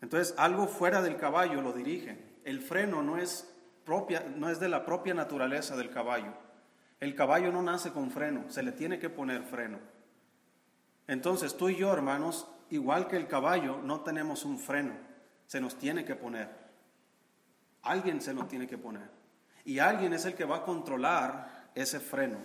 Entonces 0.00 0.32
algo 0.38 0.68
fuera 0.68 1.02
del 1.02 1.16
caballo 1.16 1.60
lo 1.60 1.72
dirige 1.72 2.22
el 2.44 2.60
freno 2.60 3.02
no 3.02 3.18
es, 3.18 3.52
propia, 3.84 4.24
no 4.36 4.48
es 4.48 4.60
de 4.60 4.68
la 4.68 4.86
propia 4.86 5.12
naturaleza 5.12 5.74
del 5.74 5.90
caballo. 5.90 6.34
El 7.00 7.16
caballo 7.16 7.50
no 7.50 7.62
nace 7.62 7.90
con 7.90 8.12
freno, 8.12 8.44
se 8.48 8.62
le 8.62 8.70
tiene 8.70 9.00
que 9.00 9.10
poner 9.10 9.42
freno. 9.42 9.80
Entonces 11.06 11.56
tú 11.56 11.68
y 11.68 11.76
yo, 11.76 11.92
hermanos, 11.92 12.48
igual 12.70 13.08
que 13.08 13.16
el 13.16 13.28
caballo, 13.28 13.80
no 13.82 14.00
tenemos 14.00 14.44
un 14.44 14.58
freno, 14.58 14.94
se 15.46 15.60
nos 15.60 15.76
tiene 15.76 16.04
que 16.04 16.14
poner. 16.14 16.48
Alguien 17.82 18.20
se 18.20 18.32
nos 18.32 18.48
tiene 18.48 18.66
que 18.66 18.78
poner. 18.78 19.10
Y 19.64 19.78
alguien 19.78 20.12
es 20.12 20.24
el 20.24 20.34
que 20.34 20.44
va 20.44 20.58
a 20.58 20.64
controlar 20.64 21.70
ese 21.74 22.00
freno. 22.00 22.38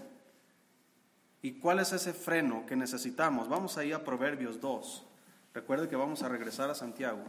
¿Y 1.41 1.53
cuál 1.53 1.79
es 1.79 1.93
ese 1.93 2.13
freno 2.13 2.65
que 2.65 2.75
necesitamos? 2.75 3.47
Vamos 3.47 3.77
ahí 3.77 3.93
a 3.93 4.03
Proverbios 4.03 4.59
2. 4.59 5.05
Recuerde 5.53 5.87
que 5.87 5.95
vamos 5.95 6.21
a 6.21 6.29
regresar 6.29 6.69
a 6.69 6.75
Santiago. 6.75 7.23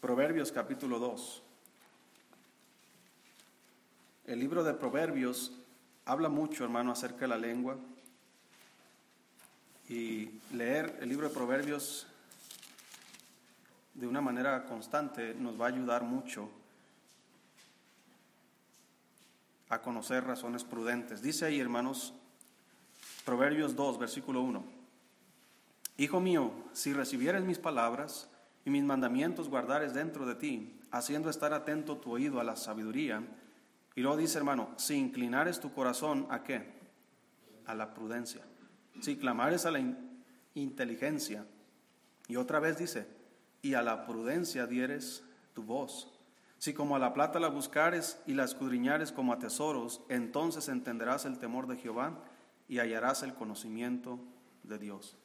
Proverbios 0.00 0.50
capítulo 0.50 0.98
2. 0.98 1.42
El 4.26 4.38
libro 4.40 4.64
de 4.64 4.72
Proverbios 4.72 5.52
habla 6.06 6.28
mucho, 6.28 6.64
hermano, 6.64 6.92
acerca 6.92 7.20
de 7.20 7.28
la 7.28 7.36
lengua. 7.36 7.76
Y 9.92 10.30
leer 10.54 10.96
el 11.02 11.10
libro 11.10 11.28
de 11.28 11.34
Proverbios 11.34 12.06
de 13.92 14.06
una 14.06 14.22
manera 14.22 14.64
constante 14.64 15.34
nos 15.34 15.60
va 15.60 15.66
a 15.66 15.68
ayudar 15.68 16.02
mucho 16.02 16.48
a 19.68 19.82
conocer 19.82 20.24
razones 20.24 20.64
prudentes. 20.64 21.20
Dice 21.20 21.44
ahí, 21.44 21.60
hermanos, 21.60 22.14
Proverbios 23.26 23.76
2, 23.76 23.98
versículo 23.98 24.40
1. 24.40 24.64
Hijo 25.98 26.20
mío, 26.20 26.52
si 26.72 26.94
recibieres 26.94 27.44
mis 27.44 27.58
palabras 27.58 28.30
y 28.64 28.70
mis 28.70 28.84
mandamientos 28.84 29.50
guardares 29.50 29.92
dentro 29.92 30.24
de 30.24 30.36
ti, 30.36 30.80
haciendo 30.90 31.28
estar 31.28 31.52
atento 31.52 31.98
tu 31.98 32.12
oído 32.12 32.40
a 32.40 32.44
la 32.44 32.56
sabiduría. 32.56 33.22
Y 33.94 34.00
luego 34.00 34.16
dice, 34.16 34.38
hermano, 34.38 34.70
si 34.78 34.94
inclinares 34.94 35.60
tu 35.60 35.70
corazón 35.74 36.26
a 36.30 36.42
qué? 36.42 36.80
A 37.66 37.74
la 37.74 37.92
prudencia. 37.92 38.40
Si 39.00 39.16
clamares 39.16 39.66
a 39.66 39.70
la 39.70 39.80
inteligencia. 40.54 41.46
Y 42.28 42.36
otra 42.36 42.60
vez 42.60 42.78
dice, 42.78 43.06
y 43.62 43.74
a 43.74 43.82
la 43.82 44.06
prudencia 44.06 44.66
dieres 44.66 45.24
tu 45.54 45.62
voz. 45.62 46.08
Si 46.58 46.74
como 46.74 46.94
a 46.94 46.98
la 46.98 47.12
plata 47.12 47.40
la 47.40 47.48
buscares 47.48 48.20
y 48.26 48.34
la 48.34 48.44
escudriñares 48.44 49.10
como 49.10 49.32
a 49.32 49.38
tesoros, 49.38 50.02
entonces 50.08 50.68
entenderás 50.68 51.24
el 51.24 51.38
temor 51.38 51.66
de 51.66 51.76
Jehová 51.76 52.18
y 52.68 52.78
hallarás 52.78 53.22
el 53.22 53.34
conocimiento 53.34 54.18
de 54.62 54.78
Dios. 54.78 55.16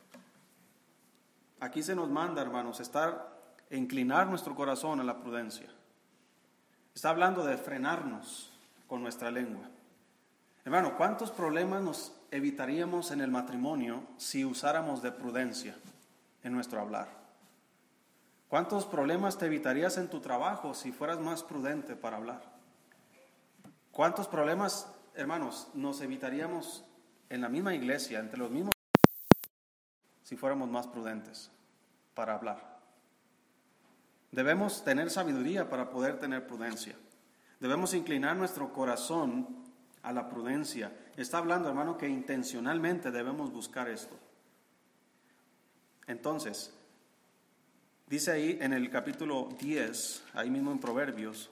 Aquí 1.60 1.84
se 1.84 1.96
nos 1.96 2.10
manda, 2.10 2.42
hermanos, 2.42 2.80
estar, 2.80 3.56
inclinar 3.72 4.28
nuestro 4.28 4.56
corazón 4.56 5.00
a 5.00 5.04
la 5.04 5.20
prudencia. 5.20 5.68
Está 6.94 7.10
hablando 7.10 7.46
de 7.46 7.58
frenarnos 7.58 8.52
con 8.88 9.02
nuestra 9.02 9.30
lengua. 9.30 9.70
Hermano, 10.68 10.98
¿cuántos 10.98 11.32
problemas 11.32 11.82
nos 11.82 12.12
evitaríamos 12.30 13.12
en 13.12 13.22
el 13.22 13.32
matrimonio 13.32 14.04
si 14.18 14.44
usáramos 14.44 15.02
de 15.02 15.14
prudencia 15.14 15.78
en 16.44 16.52
nuestro 16.52 16.82
hablar? 16.82 17.08
¿Cuántos 18.50 18.86
problemas 18.86 19.38
te 19.38 19.46
evitarías 19.46 19.98
en 19.98 20.10
tu 20.10 20.20
trabajo 20.20 20.74
si 20.74 20.92
fueras 20.92 21.22
más 21.22 21.42
prudente 21.42 21.96
para 21.96 22.18
hablar? 22.18 22.42
¿Cuántos 23.94 24.28
problemas, 24.28 24.94
hermanos, 25.16 25.70
nos 25.74 26.02
evitaríamos 26.02 26.84
en 27.30 27.40
la 27.40 27.48
misma 27.48 27.74
iglesia, 27.74 28.20
entre 28.20 28.38
los 28.38 28.52
mismos 28.52 28.74
si 30.24 30.36
fuéramos 30.36 30.70
más 30.70 30.86
prudentes 30.86 31.50
para 32.14 32.34
hablar. 32.34 32.82
Debemos 34.34 34.84
tener 34.84 35.12
sabiduría 35.12 35.70
para 35.70 35.90
poder 35.90 36.20
tener 36.20 36.46
prudencia. 36.46 36.98
Debemos 37.62 37.94
inclinar 37.94 38.36
nuestro 38.36 38.74
corazón 38.74 39.66
a 40.08 40.14
la 40.14 40.30
prudencia. 40.30 40.90
Está 41.18 41.40
hablando, 41.40 41.68
hermano, 41.68 41.98
que 41.98 42.08
intencionalmente 42.08 43.12
debemos 43.12 43.52
buscar 43.52 43.90
esto. 43.90 44.18
Entonces, 46.08 46.74
dice 48.08 48.32
ahí 48.32 48.58
en 48.62 48.72
el 48.72 48.90
capítulo 48.90 49.50
10, 49.60 50.24
ahí 50.34 50.50
mismo 50.50 50.72
en 50.72 50.80
Proverbios, 50.80 51.50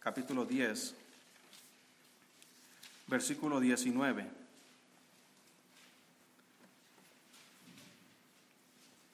capítulo 0.00 0.44
10, 0.44 0.94
versículo 3.06 3.58
19. 3.58 4.28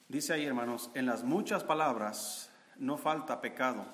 Dice 0.09 0.33
ahí, 0.33 0.45
hermanos, 0.45 0.91
en 0.95 1.05
las 1.05 1.23
muchas 1.23 1.63
palabras 1.63 2.49
no 2.75 2.97
falta 2.97 3.39
pecado, 3.39 3.85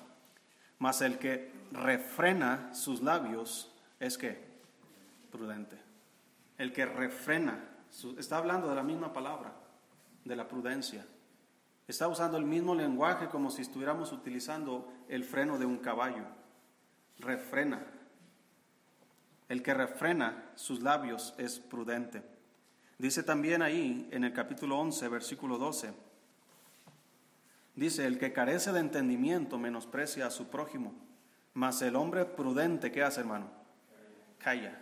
mas 0.80 1.02
el 1.02 1.18
que 1.18 1.52
refrena 1.70 2.74
sus 2.74 3.00
labios 3.00 3.69
es 4.00 4.18
que 4.18 4.36
prudente. 5.30 5.78
El 6.58 6.72
que 6.72 6.84
refrena, 6.84 7.62
está 8.18 8.38
hablando 8.38 8.68
de 8.68 8.74
la 8.74 8.82
misma 8.82 9.12
palabra, 9.12 9.52
de 10.24 10.34
la 10.34 10.48
prudencia. 10.48 11.06
Está 11.86 12.08
usando 12.08 12.36
el 12.36 12.44
mismo 12.44 12.74
lenguaje 12.74 13.28
como 13.28 13.50
si 13.50 13.62
estuviéramos 13.62 14.12
utilizando 14.12 14.92
el 15.08 15.24
freno 15.24 15.58
de 15.58 15.66
un 15.66 15.78
caballo. 15.78 16.24
Refrena. 17.18 17.86
El 19.48 19.62
que 19.62 19.74
refrena 19.74 20.50
sus 20.54 20.80
labios 20.80 21.34
es 21.38 21.60
prudente. 21.60 22.22
Dice 22.98 23.22
también 23.22 23.62
ahí 23.62 24.08
en 24.10 24.24
el 24.24 24.32
capítulo 24.32 24.78
11, 24.78 25.08
versículo 25.08 25.58
12 25.58 26.10
Dice, 27.80 28.06
el 28.06 28.18
que 28.18 28.32
carece 28.32 28.72
de 28.72 28.80
entendimiento 28.80 29.58
menosprecia 29.58 30.26
a 30.26 30.30
su 30.30 30.48
prójimo, 30.48 30.92
mas 31.54 31.80
el 31.82 31.96
hombre 31.96 32.26
prudente, 32.26 32.92
¿qué 32.92 33.02
hace, 33.02 33.20
hermano? 33.20 33.50
Calla. 34.42 34.76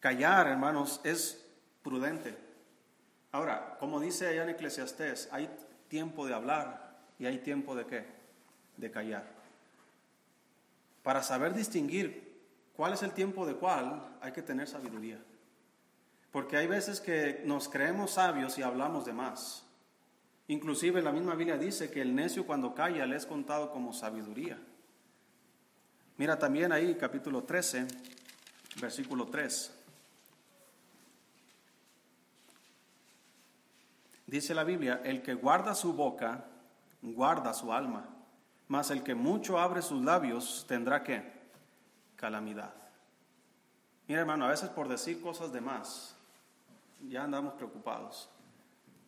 Callar, 0.00 0.46
hermanos, 0.46 1.00
es 1.04 1.44
prudente. 1.82 2.36
Ahora, 3.32 3.76
como 3.78 4.00
dice 4.00 4.28
allá 4.28 4.44
en 4.44 4.50
Eclesiastés, 4.50 5.28
hay 5.32 5.48
tiempo 5.88 6.26
de 6.26 6.34
hablar 6.34 6.98
y 7.18 7.26
hay 7.26 7.38
tiempo 7.38 7.74
de 7.74 7.86
qué? 7.86 8.06
De 8.76 8.90
callar. 8.90 9.26
Para 11.02 11.22
saber 11.22 11.54
distinguir 11.54 12.40
cuál 12.76 12.92
es 12.92 13.02
el 13.02 13.12
tiempo 13.12 13.46
de 13.46 13.54
cuál, 13.54 14.16
hay 14.20 14.32
que 14.32 14.42
tener 14.42 14.68
sabiduría. 14.68 15.18
Porque 16.30 16.56
hay 16.56 16.66
veces 16.66 17.00
que 17.00 17.42
nos 17.44 17.68
creemos 17.68 18.12
sabios 18.12 18.56
y 18.58 18.62
hablamos 18.62 19.04
de 19.04 19.12
más. 19.12 19.66
Inclusive 20.48 21.02
la 21.02 21.12
misma 21.12 21.34
Biblia 21.34 21.58
dice 21.58 21.90
que 21.90 22.02
el 22.02 22.14
necio 22.14 22.46
cuando 22.46 22.74
calla 22.74 23.06
le 23.06 23.16
es 23.16 23.26
contado 23.26 23.70
como 23.70 23.92
sabiduría. 23.92 24.58
Mira 26.22 26.38
también 26.38 26.70
ahí 26.70 26.94
capítulo 26.94 27.42
13, 27.42 27.84
versículo 28.80 29.26
3. 29.26 29.74
Dice 34.28 34.54
la 34.54 34.62
Biblia, 34.62 35.00
el 35.02 35.20
que 35.20 35.34
guarda 35.34 35.74
su 35.74 35.94
boca, 35.94 36.44
guarda 37.02 37.52
su 37.52 37.72
alma, 37.72 38.08
mas 38.68 38.92
el 38.92 39.02
que 39.02 39.16
mucho 39.16 39.58
abre 39.58 39.82
sus 39.82 40.04
labios 40.04 40.64
tendrá 40.68 41.02
que 41.02 41.28
calamidad. 42.14 42.72
Mira 44.06 44.20
hermano, 44.20 44.44
a 44.44 44.50
veces 44.50 44.68
por 44.68 44.86
decir 44.86 45.20
cosas 45.20 45.52
de 45.52 45.60
más, 45.60 46.14
ya 47.00 47.24
andamos 47.24 47.54
preocupados. 47.54 48.30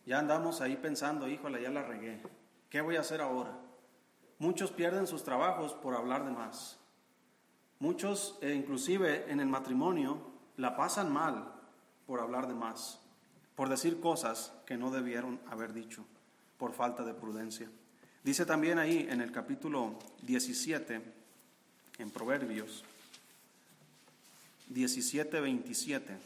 Ya 0.05 0.19
andamos 0.19 0.59
ahí 0.59 0.75
pensando, 0.75 1.29
híjole, 1.29 1.61
ya 1.61 1.69
la 1.69 1.83
regué. 1.83 2.21
¿Qué 2.69 2.81
voy 2.81 2.97
a 2.97 2.99
hacer 2.99 3.21
ahora? 3.21 3.57
Muchos 4.37 4.73
pierden 4.73 5.07
sus 5.07 5.23
trabajos 5.23 5.73
por 5.75 5.95
hablar 5.95 6.25
de 6.25 6.31
más. 6.31 6.77
Muchos, 7.79 8.37
eh, 8.41 8.53
inclusive 8.53 9.29
en 9.29 9.39
el 9.39 9.47
matrimonio, 9.47 10.19
la 10.57 10.75
pasan 10.75 11.11
mal 11.11 11.51
por 12.07 12.19
hablar 12.19 12.47
de 12.47 12.53
más, 12.53 12.99
por 13.55 13.69
decir 13.69 13.99
cosas 13.99 14.53
que 14.65 14.77
no 14.77 14.91
debieron 14.91 15.39
haber 15.49 15.73
dicho, 15.73 16.05
por 16.57 16.73
falta 16.73 17.03
de 17.03 17.13
prudencia. 17.13 17.69
Dice 18.23 18.45
también 18.45 18.79
ahí 18.79 19.07
en 19.09 19.21
el 19.21 19.31
capítulo 19.31 19.99
17, 20.23 21.01
en 21.99 22.11
Proverbios, 22.11 22.83
17, 24.69 25.39
27. 25.39 26.17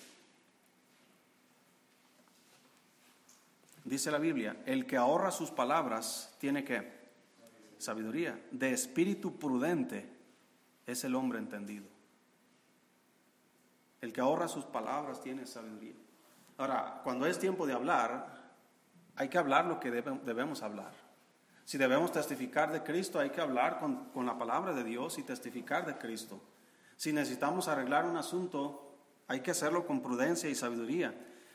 Dice 3.83 4.11
la 4.11 4.19
Biblia, 4.19 4.55
el 4.65 4.85
que 4.85 4.97
ahorra 4.97 5.31
sus 5.31 5.49
palabras 5.51 6.35
tiene 6.39 6.63
que 6.63 6.99
sabiduría. 7.79 8.39
De 8.51 8.71
espíritu 8.71 9.37
prudente 9.37 10.18
es 10.91 11.03
el 11.03 11.15
hombre 11.15 11.39
entendido. 11.39 11.85
El 14.01 14.13
que 14.13 14.21
ahorra 14.21 14.47
sus 14.47 14.65
palabras 14.65 15.21
tiene 15.21 15.45
sabiduría. 15.45 15.95
Ahora, 16.57 17.01
cuando 17.03 17.25
es 17.25 17.37
tiempo 17.37 17.67
de 17.67 17.73
hablar, 17.73 18.53
hay 19.15 19.29
que 19.29 19.37
hablar 19.37 19.65
lo 19.65 19.79
que 19.79 19.91
debemos 19.91 20.63
hablar. 20.63 20.91
Si 21.65 21.77
debemos 21.77 22.11
testificar 22.11 22.71
de 22.71 22.81
Cristo, 22.81 23.19
hay 23.19 23.29
que 23.29 23.41
hablar 23.41 23.79
con, 23.79 24.05
con 24.05 24.25
la 24.25 24.37
palabra 24.37 24.73
de 24.73 24.83
Dios 24.83 25.19
y 25.19 25.23
testificar 25.23 25.85
de 25.85 25.97
Cristo. 25.97 26.41
Si 26.95 27.13
necesitamos 27.13 27.67
arreglar 27.67 28.05
un 28.05 28.17
asunto, 28.17 28.95
hay 29.27 29.41
que 29.41 29.51
hacerlo 29.51 29.85
con 29.85 30.01
prudencia 30.01 30.49
y 30.49 30.55
sabiduría. 30.55 31.13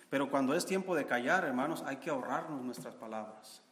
Pero 0.09 0.31
cuando 0.31 0.55
es 0.55 0.65
tiempo 0.65 0.95
de 0.95 1.07
callar, 1.07 1.45
hermanos, 1.45 1.83
hay 1.87 1.97
que 1.97 2.11
ahorrarnos 2.11 2.63
nuestras 2.63 2.95
palabras. 2.95 3.63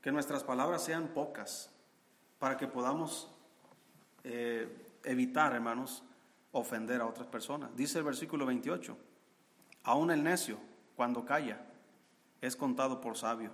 Que 0.00 0.10
nuestras 0.10 0.42
palabras 0.42 0.82
sean 0.82 1.08
pocas 1.08 1.70
para 2.38 2.56
que 2.56 2.66
podamos 2.66 3.30
eh, 4.24 4.85
evitar, 5.06 5.54
hermanos, 5.54 6.04
ofender 6.52 7.00
a 7.00 7.06
otras 7.06 7.26
personas. 7.26 7.74
Dice 7.76 7.98
el 7.98 8.04
versículo 8.04 8.44
28, 8.46 8.96
aún 9.84 10.10
el 10.10 10.22
necio, 10.22 10.58
cuando 10.96 11.24
calla, 11.24 11.60
es 12.40 12.56
contado 12.56 13.00
por 13.00 13.16
sabio. 13.16 13.50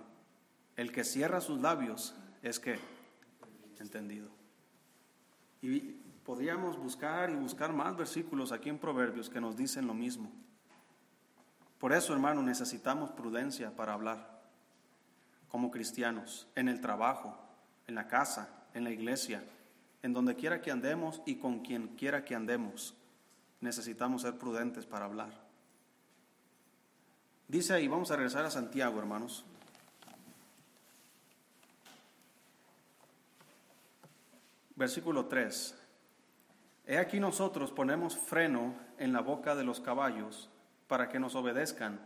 El 0.77 0.91
que 0.91 1.05
cierra 1.05 1.41
sus 1.41 1.61
labios 1.61 2.15
es 2.43 2.59
que 2.59 2.79
entendido. 3.83 4.29
Y 5.61 5.81
podríamos 6.25 6.79
buscar 6.79 7.31
y 7.31 7.35
buscar 7.35 7.73
más 7.73 7.97
versículos 7.97 8.53
aquí 8.53 8.69
en 8.69 8.79
Proverbios 8.79 9.29
que 9.29 9.41
nos 9.41 9.57
dicen 9.57 9.87
lo 9.87 9.95
mismo. 9.95 10.31
Por 11.79 11.93
eso, 11.93 12.13
hermano, 12.13 12.43
necesitamos 12.43 13.11
prudencia 13.11 13.75
para 13.77 13.93
hablar 13.93 14.41
como 15.49 15.71
cristianos, 15.71 16.49
en 16.55 16.69
el 16.69 16.81
trabajo, 16.81 17.37
en 17.87 17.95
la 17.95 18.09
casa, 18.09 18.49
en 18.73 18.85
la 18.85 18.91
iglesia, 18.91 19.45
en 20.03 20.13
donde 20.13 20.37
quiera 20.37 20.61
que 20.61 20.71
andemos 20.71 21.23
y 21.27 21.37
con 21.37 21.61
quien 21.61 21.89
quiera 21.97 22.25
que 22.25 22.35
andemos. 22.35 22.95
Necesitamos 23.61 24.23
ser 24.23 24.39
prudentes 24.39 24.87
para 24.87 25.05
hablar. 25.05 25.31
Dice 27.49 27.75
ahí, 27.75 27.87
vamos 27.87 28.11
a 28.11 28.17
regresar 28.17 28.45
a 28.45 28.51
Santiago, 28.51 28.99
hermanos. 28.99 29.45
Versículo 34.75 35.27
3. 35.27 35.79
He 36.87 36.99
aquí 36.99 37.21
nosotros 37.21 37.71
ponemos 37.71 38.17
freno 38.17 38.75
en 38.99 39.13
la 39.13 39.21
boca 39.21 39.55
de 39.55 39.65
los 39.65 39.81
caballos 39.81 40.51
para 40.89 41.09
que 41.09 41.21
nos 41.21 41.37
obedezcan 41.37 42.01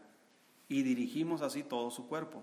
y 0.69 0.83
dirigimos 0.83 1.43
así 1.43 1.63
todo 1.63 1.91
su 1.91 2.09
cuerpo. 2.09 2.43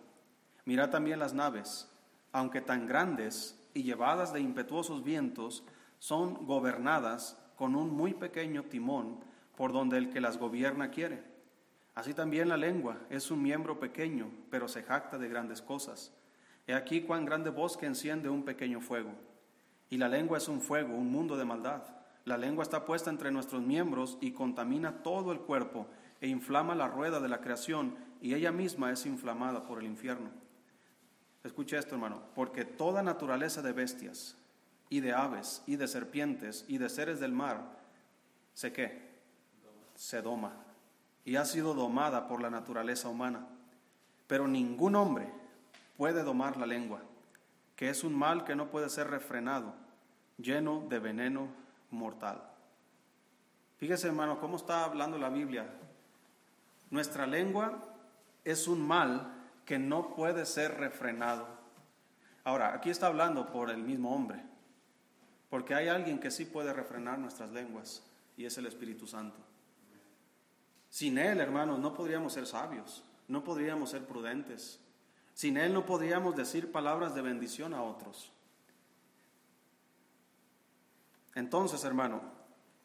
Mira 0.65 0.89
también 0.89 1.19
las 1.19 1.33
naves, 1.33 1.89
aunque 2.31 2.61
tan 2.61 2.87
grandes 2.87 3.59
y 3.73 3.83
llevadas 3.83 4.33
de 4.33 4.39
impetuosos 4.39 5.03
vientos, 5.03 5.63
son 5.99 6.45
gobernadas 6.45 7.37
con 7.55 7.75
un 7.75 7.93
muy 7.93 8.13
pequeño 8.13 8.63
timón 8.63 9.19
por 9.55 9.71
donde 9.71 9.97
el 9.97 10.09
que 10.09 10.21
las 10.21 10.37
gobierna 10.37 10.89
quiere. 10.89 11.23
Así 11.95 12.13
también 12.13 12.49
la 12.49 12.57
lengua 12.57 12.97
es 13.09 13.29
un 13.29 13.41
miembro 13.41 13.79
pequeño, 13.79 14.31
pero 14.49 14.67
se 14.67 14.83
jacta 14.83 15.17
de 15.17 15.29
grandes 15.29 15.61
cosas. 15.61 16.11
He 16.65 16.73
aquí 16.73 17.01
cuán 17.01 17.25
grande 17.25 17.49
bosque 17.51 17.85
enciende 17.85 18.29
un 18.29 18.43
pequeño 18.43 18.81
fuego. 18.81 19.11
Y 19.89 19.97
la 19.97 20.09
lengua 20.09 20.39
es 20.39 20.47
un 20.47 20.59
fuego, 20.59 20.95
un 20.95 21.11
mundo 21.11 21.37
de 21.37 21.45
maldad. 21.45 21.83
La 22.25 22.37
lengua 22.37 22.63
está 22.63 22.85
puesta 22.85 23.09
entre 23.09 23.31
nuestros 23.31 23.61
miembros 23.61 24.17
y 24.21 24.31
contamina 24.31 25.03
todo 25.03 25.31
el 25.31 25.39
cuerpo 25.39 25.87
e 26.19 26.27
inflama 26.27 26.73
la 26.73 26.87
rueda 26.87 27.19
de 27.19 27.29
la 27.29 27.41
creación 27.41 27.95
y 28.21 28.33
ella 28.33 28.51
misma 28.51 28.91
es 28.91 29.05
inflamada 29.05 29.63
por 29.67 29.79
el 29.79 29.85
infierno. 29.85 30.29
Escucha 31.43 31.77
esto, 31.77 31.95
hermano, 31.95 32.21
porque 32.35 32.65
toda 32.65 33.03
naturaleza 33.03 33.61
de 33.61 33.73
bestias 33.73 34.35
y 34.89 35.01
de 35.01 35.13
aves 35.13 35.61
y 35.67 35.75
de 35.75 35.87
serpientes 35.87 36.65
y 36.67 36.77
de 36.77 36.89
seres 36.89 37.19
del 37.19 37.31
mar 37.31 37.61
se 38.53 38.71
qué? 38.71 39.11
Se 39.95 40.21
doma 40.21 40.53
y 41.25 41.35
ha 41.35 41.45
sido 41.45 41.73
domada 41.73 42.27
por 42.27 42.41
la 42.41 42.49
naturaleza 42.49 43.09
humana. 43.09 43.47
Pero 44.27 44.47
ningún 44.47 44.95
hombre 44.95 45.29
puede 45.97 46.23
domar 46.23 46.57
la 46.57 46.65
lengua, 46.65 47.01
que 47.75 47.89
es 47.89 48.03
un 48.03 48.15
mal 48.15 48.45
que 48.45 48.55
no 48.55 48.69
puede 48.69 48.89
ser 48.89 49.09
refrenado, 49.09 49.73
lleno 50.37 50.85
de 50.89 50.99
veneno 50.99 51.47
mortal. 51.91 52.41
Fíjese, 53.77 54.07
hermano, 54.07 54.39
cómo 54.39 54.55
está 54.55 54.85
hablando 54.85 55.17
la 55.17 55.29
Biblia 55.29 55.67
nuestra 56.93 57.25
lengua 57.25 57.79
es 58.43 58.67
un 58.67 58.87
mal 58.87 59.42
que 59.65 59.79
no 59.79 60.15
puede 60.15 60.45
ser 60.45 60.77
refrenado. 60.77 61.47
Ahora, 62.43 62.73
aquí 62.73 62.89
está 62.89 63.07
hablando 63.07 63.51
por 63.51 63.69
el 63.69 63.83
mismo 63.83 64.13
hombre, 64.13 64.43
porque 65.49 65.75
hay 65.75 65.87
alguien 65.87 66.19
que 66.19 66.31
sí 66.31 66.45
puede 66.45 66.73
refrenar 66.73 67.19
nuestras 67.19 67.51
lenguas 67.51 68.03
y 68.35 68.45
es 68.45 68.57
el 68.57 68.65
Espíritu 68.65 69.07
Santo. 69.07 69.39
Sin 70.89 71.17
Él, 71.17 71.39
hermanos, 71.39 71.79
no 71.79 71.93
podríamos 71.93 72.33
ser 72.33 72.45
sabios, 72.45 73.03
no 73.27 73.43
podríamos 73.43 73.89
ser 73.89 74.05
prudentes. 74.05 74.79
Sin 75.33 75.57
Él 75.57 75.73
no 75.73 75.85
podríamos 75.85 76.35
decir 76.35 76.71
palabras 76.71 77.15
de 77.15 77.21
bendición 77.21 77.73
a 77.73 77.81
otros. 77.81 78.31
Entonces, 81.35 81.83
hermano, 81.83 82.21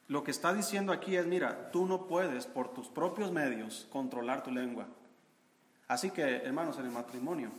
lo 0.07 0.25
que 0.25 0.31
está 0.31 0.55
diciendo 0.55 0.93
aquí 0.93 1.17
es, 1.17 1.27
mira, 1.27 1.71
tú 1.71 1.85
no 1.85 2.07
puedes 2.07 2.47
por 2.47 2.73
tus 2.73 2.89
propios 2.89 3.31
medios 3.31 3.87
controlar 3.91 4.43
tu 4.43 4.51
lengua. 4.51 4.89
Así 5.89 6.11
que, 6.11 6.37
hermanos, 6.37 6.79
en 6.79 6.85
el 6.85 6.93
matrimonio, 6.93 7.51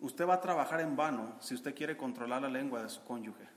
usted 0.00 0.26
va 0.26 0.34
a 0.34 0.40
trabajar 0.40 0.80
en 0.80 0.96
vano 0.96 1.36
si 1.40 1.54
usted 1.54 1.74
quiere 1.74 1.96
controlar 1.96 2.42
la 2.42 2.48
lengua 2.48 2.82
de 2.82 2.88
su 2.88 3.02
cónyuge. 3.04 3.48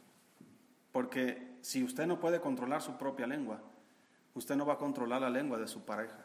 Porque 0.92 1.58
si 1.62 1.84
usted 1.84 2.06
no 2.06 2.20
puede 2.20 2.40
controlar 2.40 2.82
su 2.82 2.98
propia 2.98 3.26
lengua, 3.26 3.60
usted 4.36 4.56
no 4.56 4.66
va 4.66 4.74
a 4.74 4.78
controlar 4.78 5.22
la 5.22 5.30
lengua 5.30 5.58
de 5.58 5.68
su 5.68 5.84
pareja. 5.84 6.24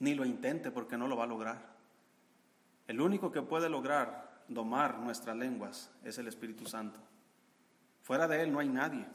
Ni 0.00 0.14
lo 0.14 0.26
intente 0.26 0.70
porque 0.70 0.98
no 0.98 1.08
lo 1.08 1.16
va 1.16 1.24
a 1.24 1.28
lograr. 1.28 1.74
El 2.86 3.00
único 3.00 3.32
que 3.32 3.40
puede 3.40 3.70
lograr 3.70 4.42
domar 4.48 4.98
nuestras 4.98 5.36
lenguas 5.36 5.90
es 6.04 6.18
el 6.18 6.28
Espíritu 6.28 6.66
Santo. 6.66 7.00
Fuera 8.02 8.28
de 8.28 8.42
Él 8.42 8.52
no 8.52 8.58
hay 8.58 8.68
nadie 8.68 9.06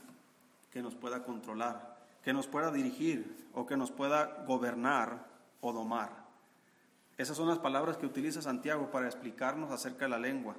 que 0.71 0.81
nos 0.81 0.95
pueda 0.95 1.23
controlar, 1.23 1.97
que 2.23 2.33
nos 2.33 2.47
pueda 2.47 2.71
dirigir 2.71 3.47
o 3.53 3.67
que 3.67 3.77
nos 3.77 3.91
pueda 3.91 4.43
gobernar 4.47 5.27
o 5.61 5.71
domar. 5.71 6.18
Esas 7.19 7.36
son 7.36 7.49
las 7.49 7.60
palabras 7.60 7.97
que 7.97 8.05
utiliza 8.05 8.41
Santiago 8.41 8.91
para 8.91 9.05
explicarnos 9.05 9.71
acerca 9.71 10.05
de 10.05 10.10
la 10.10 10.19
lengua. 10.19 10.55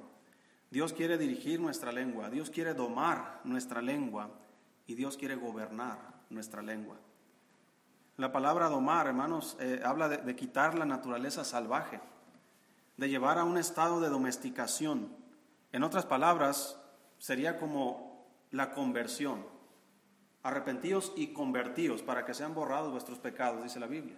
Dios 0.69 0.93
quiere 0.93 1.17
dirigir 1.17 1.59
nuestra 1.59 1.91
lengua, 1.91 2.29
Dios 2.29 2.51
quiere 2.51 2.75
domar 2.75 3.41
nuestra 3.43 3.81
lengua 3.81 4.29
y 4.85 4.93
Dios 4.93 5.17
quiere 5.17 5.33
gobernar 5.33 5.97
nuestra 6.29 6.61
lengua. 6.61 6.97
La 8.17 8.31
palabra 8.31 8.69
domar, 8.69 9.07
hermanos, 9.07 9.57
eh, 9.59 9.81
habla 9.83 10.07
de, 10.07 10.17
de 10.17 10.35
quitar 10.35 10.75
la 10.77 10.85
naturaleza 10.85 11.43
salvaje, 11.43 11.99
de 12.95 13.09
llevar 13.09 13.39
a 13.39 13.43
un 13.43 13.57
estado 13.57 13.99
de 13.99 14.09
domesticación. 14.09 15.15
En 15.71 15.81
otras 15.81 16.05
palabras, 16.05 16.79
sería 17.17 17.57
como 17.57 18.27
la 18.51 18.71
conversión. 18.71 19.47
Arrepentíos 20.43 21.11
y 21.15 21.33
convertíos 21.33 22.03
para 22.03 22.23
que 22.23 22.35
sean 22.35 22.53
borrados 22.53 22.91
vuestros 22.91 23.17
pecados, 23.17 23.63
dice 23.63 23.79
la 23.79 23.87
Biblia. 23.87 24.15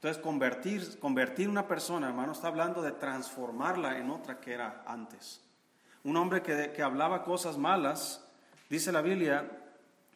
Entonces, 0.00 0.22
convertir, 0.22 0.98
convertir 0.98 1.46
una 1.46 1.68
persona, 1.68 2.08
hermano, 2.08 2.32
está 2.32 2.48
hablando 2.48 2.80
de 2.80 2.92
transformarla 2.92 3.98
en 3.98 4.08
otra 4.08 4.40
que 4.40 4.54
era 4.54 4.82
antes. 4.86 5.42
Un 6.04 6.16
hombre 6.16 6.40
que, 6.40 6.72
que 6.74 6.82
hablaba 6.82 7.22
cosas 7.22 7.58
malas, 7.58 8.26
dice 8.70 8.92
la 8.92 9.02
Biblia, 9.02 9.46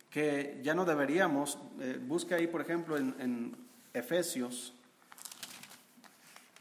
que 0.09 0.59
ya 0.63 0.75
no 0.75 0.87
deberíamos, 0.87 1.59
eh, 1.81 2.01
busque 2.01 2.35
ahí 2.35 2.47
por 2.47 2.63
ejemplo 2.63 2.97
en, 2.97 3.15
en 3.19 3.57
Efesios, 3.93 4.73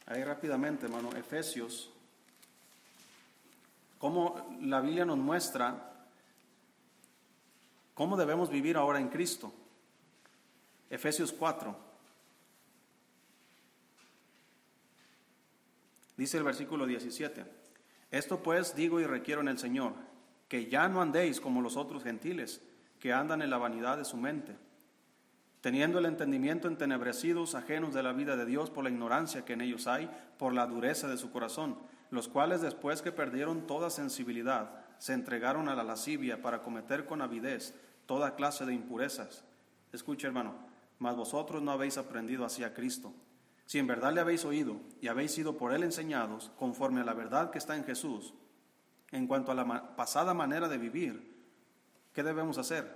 ahí 0.05 0.21
rápidamente 0.21 0.87
hermano, 0.87 1.09
Efesios, 1.15 1.93
cómo 3.99 4.53
la 4.59 4.81
Biblia 4.81 5.05
nos 5.05 5.17
muestra 5.17 5.93
cómo 7.93 8.17
debemos 8.17 8.49
vivir 8.49 8.75
ahora 8.75 8.99
en 8.99 9.07
Cristo. 9.07 9.53
Efesios 10.89 11.31
4. 11.31 11.82
Dice 16.17 16.37
el 16.37 16.43
versículo 16.43 16.85
17, 16.85 17.45
esto 18.11 18.43
pues 18.43 18.75
digo 18.75 18.99
y 18.99 19.05
requiero 19.05 19.41
en 19.41 19.47
el 19.47 19.57
Señor, 19.57 19.93
que 20.47 20.67
ya 20.67 20.87
no 20.87 21.01
andéis 21.01 21.41
como 21.41 21.61
los 21.61 21.77
otros 21.77 22.03
gentiles, 22.03 22.61
que 22.99 23.11
andan 23.11 23.41
en 23.41 23.49
la 23.49 23.57
vanidad 23.57 23.97
de 23.97 24.05
su 24.05 24.17
mente, 24.17 24.55
teniendo 25.61 25.97
el 25.97 26.05
entendimiento 26.05 26.67
entenebrecidos, 26.67 27.55
ajenos 27.55 27.93
de 27.93 28.03
la 28.03 28.13
vida 28.13 28.35
de 28.35 28.45
Dios 28.45 28.69
por 28.69 28.83
la 28.83 28.89
ignorancia 28.89 29.45
que 29.45 29.53
en 29.53 29.61
ellos 29.61 29.87
hay, 29.87 30.09
por 30.37 30.53
la 30.53 30.67
dureza 30.67 31.07
de 31.07 31.17
su 31.17 31.31
corazón, 31.31 31.77
los 32.11 32.27
cuales 32.27 32.61
después 32.61 33.01
que 33.01 33.11
perdieron 33.11 33.65
toda 33.65 33.89
sensibilidad, 33.89 34.83
se 34.99 35.13
entregaron 35.13 35.67
a 35.67 35.75
la 35.75 35.83
lascivia 35.83 36.41
para 36.41 36.61
cometer 36.61 37.05
con 37.05 37.21
avidez 37.21 37.73
toda 38.05 38.35
clase 38.35 38.65
de 38.65 38.73
impurezas. 38.73 39.43
Escucha, 39.91 40.27
hermano, 40.27 40.53
mas 40.99 41.15
vosotros 41.15 41.61
no 41.61 41.71
habéis 41.71 41.97
aprendido 41.97 42.45
así 42.45 42.63
a 42.63 42.73
Cristo. 42.73 43.13
Si 43.65 43.79
en 43.79 43.87
verdad 43.87 44.13
le 44.13 44.21
habéis 44.21 44.45
oído 44.45 44.77
y 45.01 45.07
habéis 45.07 45.31
sido 45.31 45.57
por 45.57 45.73
él 45.73 45.83
enseñados, 45.83 46.51
conforme 46.57 47.01
a 47.01 47.05
la 47.05 47.13
verdad 47.13 47.51
que 47.51 47.57
está 47.57 47.75
en 47.75 47.85
Jesús, 47.85 48.33
en 49.11 49.27
cuanto 49.27 49.51
a 49.51 49.55
la 49.55 49.95
pasada 49.95 50.33
manera 50.33 50.67
de 50.67 50.77
vivir, 50.77 51.33
¿Qué 52.13 52.21
debemos 52.21 52.59
hacer? 52.59 52.95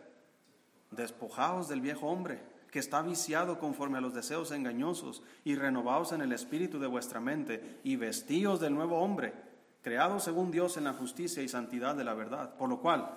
Despojaos 0.91 1.67
del 1.67 1.81
viejo 1.81 2.07
hombre, 2.07 2.41
que 2.71 2.79
está 2.79 3.01
viciado 3.01 3.59
conforme 3.59 3.97
a 3.97 4.01
los 4.01 4.13
deseos 4.13 4.51
engañosos, 4.51 5.23
y 5.43 5.55
renovaos 5.55 6.11
en 6.11 6.21
el 6.21 6.31
espíritu 6.31 6.79
de 6.79 6.87
vuestra 6.87 7.19
mente, 7.19 7.79
y 7.83 7.95
vestíos 7.95 8.59
del 8.59 8.75
nuevo 8.75 8.99
hombre, 8.99 9.33
creado 9.81 10.19
según 10.19 10.51
Dios 10.51 10.77
en 10.77 10.83
la 10.83 10.93
justicia 10.93 11.41
y 11.41 11.49
santidad 11.49 11.95
de 11.95 12.03
la 12.03 12.13
verdad. 12.13 12.55
Por 12.57 12.69
lo 12.69 12.79
cual, 12.79 13.09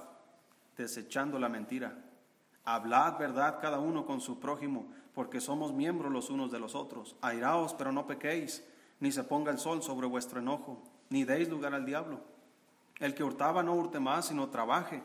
desechando 0.76 1.38
la 1.38 1.50
mentira, 1.50 1.98
hablad 2.64 3.18
verdad 3.18 3.58
cada 3.60 3.78
uno 3.78 4.06
con 4.06 4.22
su 4.22 4.40
prójimo, 4.40 4.90
porque 5.14 5.40
somos 5.40 5.72
miembros 5.72 6.12
los 6.12 6.30
unos 6.30 6.50
de 6.50 6.60
los 6.60 6.74
otros. 6.74 7.16
Airaos, 7.20 7.74
pero 7.74 7.92
no 7.92 8.06
pequéis, 8.06 8.64
ni 9.00 9.12
se 9.12 9.24
ponga 9.24 9.50
el 9.50 9.58
sol 9.58 9.82
sobre 9.82 10.06
vuestro 10.06 10.40
enojo, 10.40 10.82
ni 11.08 11.24
deis 11.24 11.48
lugar 11.48 11.74
al 11.74 11.86
diablo. 11.86 12.20
El 12.98 13.14
que 13.14 13.24
hurtaba 13.24 13.62
no 13.62 13.74
hurte 13.74 13.98
más, 13.98 14.26
sino 14.26 14.48
trabaje 14.50 15.02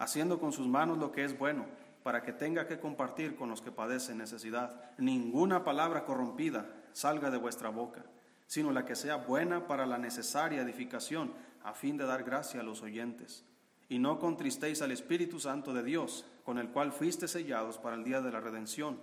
haciendo 0.00 0.40
con 0.40 0.52
sus 0.52 0.66
manos 0.66 0.98
lo 0.98 1.12
que 1.12 1.24
es 1.24 1.38
bueno, 1.38 1.66
para 2.02 2.22
que 2.22 2.32
tenga 2.32 2.66
que 2.66 2.80
compartir 2.80 3.36
con 3.36 3.50
los 3.50 3.60
que 3.60 3.70
padecen 3.70 4.18
necesidad. 4.18 4.90
Ninguna 4.96 5.62
palabra 5.62 6.04
corrompida 6.04 6.66
salga 6.92 7.30
de 7.30 7.36
vuestra 7.36 7.68
boca, 7.68 8.02
sino 8.46 8.72
la 8.72 8.86
que 8.86 8.96
sea 8.96 9.16
buena 9.16 9.66
para 9.66 9.86
la 9.86 9.98
necesaria 9.98 10.62
edificación, 10.62 11.32
a 11.62 11.74
fin 11.74 11.98
de 11.98 12.06
dar 12.06 12.24
gracia 12.24 12.60
a 12.60 12.64
los 12.64 12.82
oyentes. 12.82 13.44
Y 13.90 13.98
no 13.98 14.18
contristéis 14.18 14.80
al 14.80 14.92
Espíritu 14.92 15.38
Santo 15.38 15.74
de 15.74 15.82
Dios, 15.82 16.24
con 16.44 16.56
el 16.56 16.70
cual 16.70 16.92
fuiste 16.92 17.28
sellados 17.28 17.76
para 17.76 17.96
el 17.96 18.04
día 18.04 18.22
de 18.22 18.32
la 18.32 18.40
redención. 18.40 18.98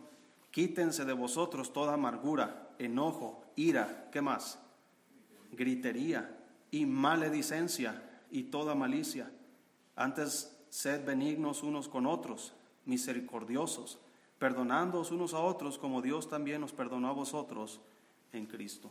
Quítense 0.57 1.05
de 1.05 1.13
vosotros 1.13 1.71
toda 1.71 1.93
amargura, 1.93 2.69
enojo, 2.79 3.43
ira, 3.55 4.09
¿qué 4.11 4.21
más? 4.21 4.57
Gritería 5.51 6.35
y 6.71 6.87
maledicencia 6.87 8.01
y 8.31 8.45
toda 8.45 8.73
malicia. 8.73 9.29
Antes 9.95 10.57
sed 10.71 11.05
benignos 11.05 11.61
unos 11.61 11.87
con 11.87 12.07
otros, 12.07 12.53
misericordiosos, 12.85 13.99
perdonándoos 14.39 15.11
unos 15.11 15.35
a 15.35 15.41
otros 15.41 15.77
como 15.77 16.01
Dios 16.01 16.27
también 16.27 16.61
nos 16.61 16.73
perdonó 16.73 17.09
a 17.09 17.13
vosotros 17.13 17.79
en 18.33 18.47
Cristo. 18.47 18.89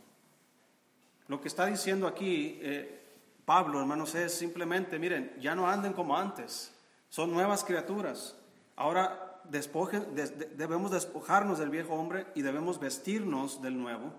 Lo 1.26 1.40
que 1.40 1.48
está 1.48 1.66
diciendo 1.66 2.07
aquí 2.07 2.61
eh, 2.62 3.02
Pablo, 3.44 3.81
hermanos, 3.81 4.14
es 4.14 4.33
simplemente, 4.33 5.00
miren, 5.00 5.35
ya 5.40 5.57
no 5.57 5.68
anden 5.68 5.94
como 5.94 6.16
antes, 6.16 6.72
son 7.09 7.33
nuevas 7.33 7.64
criaturas. 7.64 8.37
Ahora 8.76 9.25
debemos 9.50 10.90
despojarnos 10.90 11.59
del 11.59 11.70
viejo 11.70 11.94
hombre 11.94 12.26
y 12.35 12.42
debemos 12.42 12.80
vestirnos 12.80 13.62
del 13.62 13.78
nuevo. 13.78 14.12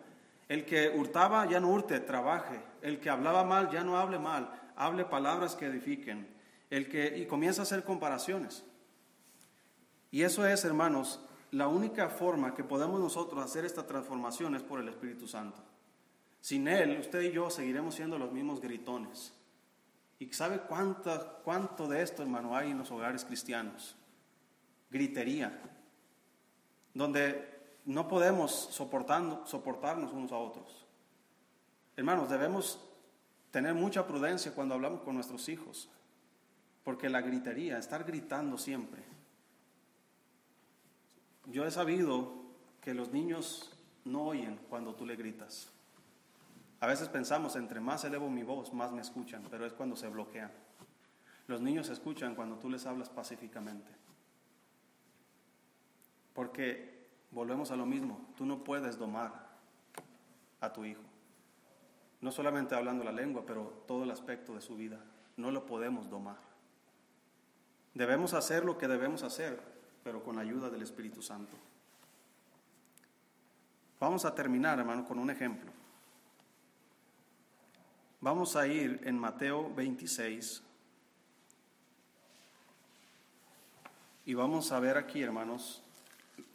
El 0.47 0.65
que 0.65 0.89
hurtaba 0.89 1.45
ya 1.45 1.59
no 1.59 1.69
hurte, 1.69 1.99
trabaje. 1.99 2.61
El 2.81 2.99
que 2.99 3.09
hablaba 3.09 3.43
mal 3.43 3.69
ya 3.69 3.83
no 3.83 3.97
hable 3.97 4.19
mal, 4.19 4.51
hable 4.75 5.05
palabras 5.05 5.55
que 5.55 5.65
edifiquen 5.65 6.37
el 6.69 6.89
que, 6.89 7.17
y 7.17 7.25
comienza 7.25 7.61
a 7.61 7.63
hacer 7.63 7.83
comparaciones. 7.83 8.63
Y 10.11 10.23
eso 10.23 10.45
es, 10.47 10.63
hermanos, 10.65 11.21
la 11.51 11.67
única 11.67 12.09
forma 12.09 12.53
que 12.53 12.63
podemos 12.63 12.99
nosotros 12.99 13.43
hacer 13.43 13.65
esta 13.65 13.85
transformación 13.85 14.55
es 14.55 14.63
por 14.63 14.79
el 14.79 14.89
Espíritu 14.89 15.27
Santo. 15.27 15.61
Sin 16.41 16.67
Él, 16.67 16.99
usted 16.99 17.21
y 17.21 17.31
yo 17.31 17.49
seguiremos 17.49 17.95
siendo 17.95 18.17
los 18.17 18.31
mismos 18.31 18.61
gritones. 18.61 19.33
¿Y 20.19 20.31
sabe 20.33 20.61
cuánto, 20.67 21.41
cuánto 21.43 21.87
de 21.87 22.01
esto, 22.01 22.23
hermano, 22.23 22.55
hay 22.55 22.71
en 22.71 22.79
los 22.79 22.91
hogares 22.91 23.23
cristianos? 23.25 23.95
Gritería, 24.89 25.59
donde 26.93 27.57
no 27.85 28.07
podemos 28.07 28.51
soportarnos 28.51 30.13
unos 30.13 30.31
a 30.31 30.37
otros. 30.37 30.85
Hermanos, 31.95 32.29
debemos 32.29 32.79
tener 33.51 33.73
mucha 33.73 34.05
prudencia 34.05 34.53
cuando 34.53 34.75
hablamos 34.75 35.01
con 35.01 35.15
nuestros 35.15 35.49
hijos. 35.49 35.89
Porque 36.83 37.09
la 37.09 37.21
gritería, 37.21 37.77
estar 37.77 38.03
gritando 38.05 38.57
siempre. 38.57 39.03
Yo 41.47 41.65
he 41.65 41.71
sabido 41.71 42.33
que 42.81 42.93
los 42.93 43.11
niños 43.11 43.71
no 44.05 44.23
oyen 44.23 44.57
cuando 44.69 44.95
tú 44.95 45.05
le 45.05 45.15
gritas. 45.15 45.69
A 46.79 46.87
veces 46.87 47.09
pensamos, 47.09 47.55
entre 47.55 47.79
más 47.79 48.03
elevo 48.03 48.29
mi 48.29 48.43
voz, 48.43 48.73
más 48.73 48.91
me 48.91 49.01
escuchan, 49.01 49.43
pero 49.49 49.65
es 49.65 49.73
cuando 49.73 49.95
se 49.95 50.07
bloquean. 50.07 50.51
Los 51.47 51.61
niños 51.61 51.89
escuchan 51.89 52.35
cuando 52.35 52.57
tú 52.57 52.69
les 52.69 52.85
hablas 52.85 53.09
pacíficamente. 53.09 53.89
Porque 56.37 57.07
volvemos 57.31 57.71
a 57.71 57.75
lo 57.75 57.87
mismo, 57.87 58.23
tú 58.37 58.45
no 58.45 58.63
puedes 58.63 58.99
domar 58.99 59.33
a 60.61 60.71
tu 60.71 60.85
hijo. 60.85 61.01
No 62.21 62.31
solamente 62.31 62.75
hablando 62.75 63.03
la 63.03 63.11
lengua, 63.11 63.41
pero 63.43 63.83
todo 63.87 64.03
el 64.03 64.11
aspecto 64.11 64.53
de 64.53 64.61
su 64.61 64.75
vida. 64.75 65.03
No 65.35 65.49
lo 65.49 65.65
podemos 65.65 66.11
domar. 66.11 66.37
Debemos 67.95 68.35
hacer 68.35 68.65
lo 68.65 68.77
que 68.77 68.87
debemos 68.87 69.23
hacer, 69.23 69.59
pero 70.03 70.23
con 70.23 70.35
la 70.35 70.43
ayuda 70.43 70.69
del 70.69 70.83
Espíritu 70.83 71.23
Santo. 71.23 71.57
Vamos 73.99 74.23
a 74.23 74.35
terminar, 74.35 74.77
hermano, 74.77 75.05
con 75.05 75.17
un 75.17 75.31
ejemplo. 75.31 75.71
Vamos 78.21 78.55
a 78.55 78.67
ir 78.67 79.01
en 79.05 79.17
Mateo 79.17 79.73
26 79.73 80.61
y 84.25 84.33
vamos 84.35 84.71
a 84.71 84.79
ver 84.79 84.97
aquí, 84.97 85.23
hermanos, 85.23 85.81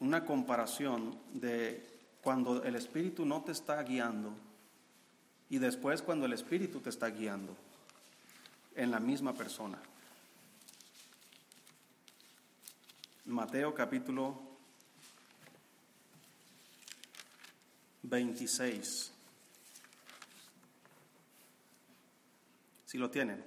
una 0.01 0.25
comparación 0.25 1.19
de 1.33 1.89
cuando 2.23 2.63
el 2.65 2.77
Espíritu 2.77 3.25
no 3.25 3.43
te 3.43 3.53
está 3.53 3.83
guiando 3.83 4.33
y 5.49 5.59
después 5.59 6.03
cuando 6.03 6.27
el 6.27 6.33
Espíritu 6.33 6.81
te 6.81 6.91
está 6.91 7.09
guiando 7.09 7.57
en 8.75 8.91
la 8.91 9.01
misma 9.01 9.35
persona. 9.35 9.79
Mateo 13.27 13.75
capítulo 13.75 14.41
26. 18.03 19.13
Si 22.87 22.99
lo 22.99 23.11
tienen. 23.11 23.45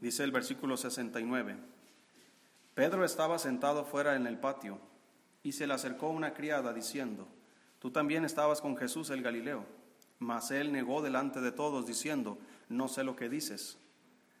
Dice 0.00 0.24
el 0.24 0.32
versículo 0.32 0.76
69. 0.76 1.56
Pedro 2.74 3.04
estaba 3.04 3.38
sentado 3.38 3.84
fuera 3.84 4.16
en 4.16 4.26
el 4.26 4.38
patio 4.38 4.80
y 5.44 5.52
se 5.52 5.68
le 5.68 5.74
acercó 5.74 6.08
una 6.08 6.34
criada 6.34 6.72
diciendo, 6.72 7.28
Tú 7.78 7.90
también 7.90 8.24
estabas 8.24 8.62
con 8.62 8.76
Jesús 8.76 9.10
el 9.10 9.22
Galileo. 9.22 9.64
Mas 10.18 10.50
él 10.50 10.72
negó 10.72 11.02
delante 11.02 11.42
de 11.42 11.52
todos 11.52 11.86
diciendo, 11.86 12.38
No 12.68 12.88
sé 12.88 13.04
lo 13.04 13.14
que 13.14 13.28
dices. 13.28 13.78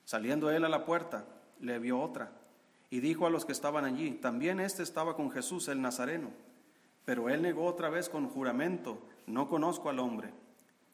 Saliendo 0.04 0.50
él 0.50 0.64
a 0.64 0.68
la 0.68 0.84
puerta, 0.84 1.26
le 1.60 1.78
vio 1.78 2.00
otra 2.00 2.32
y 2.94 3.00
dijo 3.00 3.26
a 3.26 3.30
los 3.30 3.44
que 3.44 3.50
estaban 3.50 3.84
allí, 3.84 4.12
también 4.12 4.60
éste 4.60 4.84
estaba 4.84 5.16
con 5.16 5.30
Jesús 5.30 5.66
el 5.66 5.82
Nazareno. 5.82 6.30
Pero 7.04 7.28
él 7.28 7.42
negó 7.42 7.66
otra 7.66 7.90
vez 7.90 8.08
con 8.08 8.28
juramento, 8.28 9.02
no 9.26 9.48
conozco 9.48 9.90
al 9.90 9.98
hombre. 9.98 10.32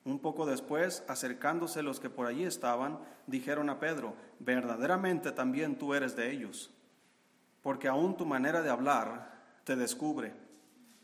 Un 0.07 0.19
poco 0.19 0.47
después, 0.47 1.05
acercándose 1.09 1.83
los 1.83 2.01
que 2.01 2.09
por 2.09 2.27
allí 2.27 2.45
estaban, 2.45 2.99
dijeron 3.27 3.69
a 3.69 3.79
Pedro, 3.79 4.15
verdaderamente 4.39 5.31
también 5.31 5.77
tú 5.77 5.93
eres 5.93 6.17
de 6.17 6.33
ellos, 6.33 6.71
porque 7.63 7.87
aún 7.87 8.17
tu 8.17 8.25
manera 8.25 8.63
de 8.63 8.71
hablar 8.71 9.40
te 9.71 9.77
descubre. 9.77 10.35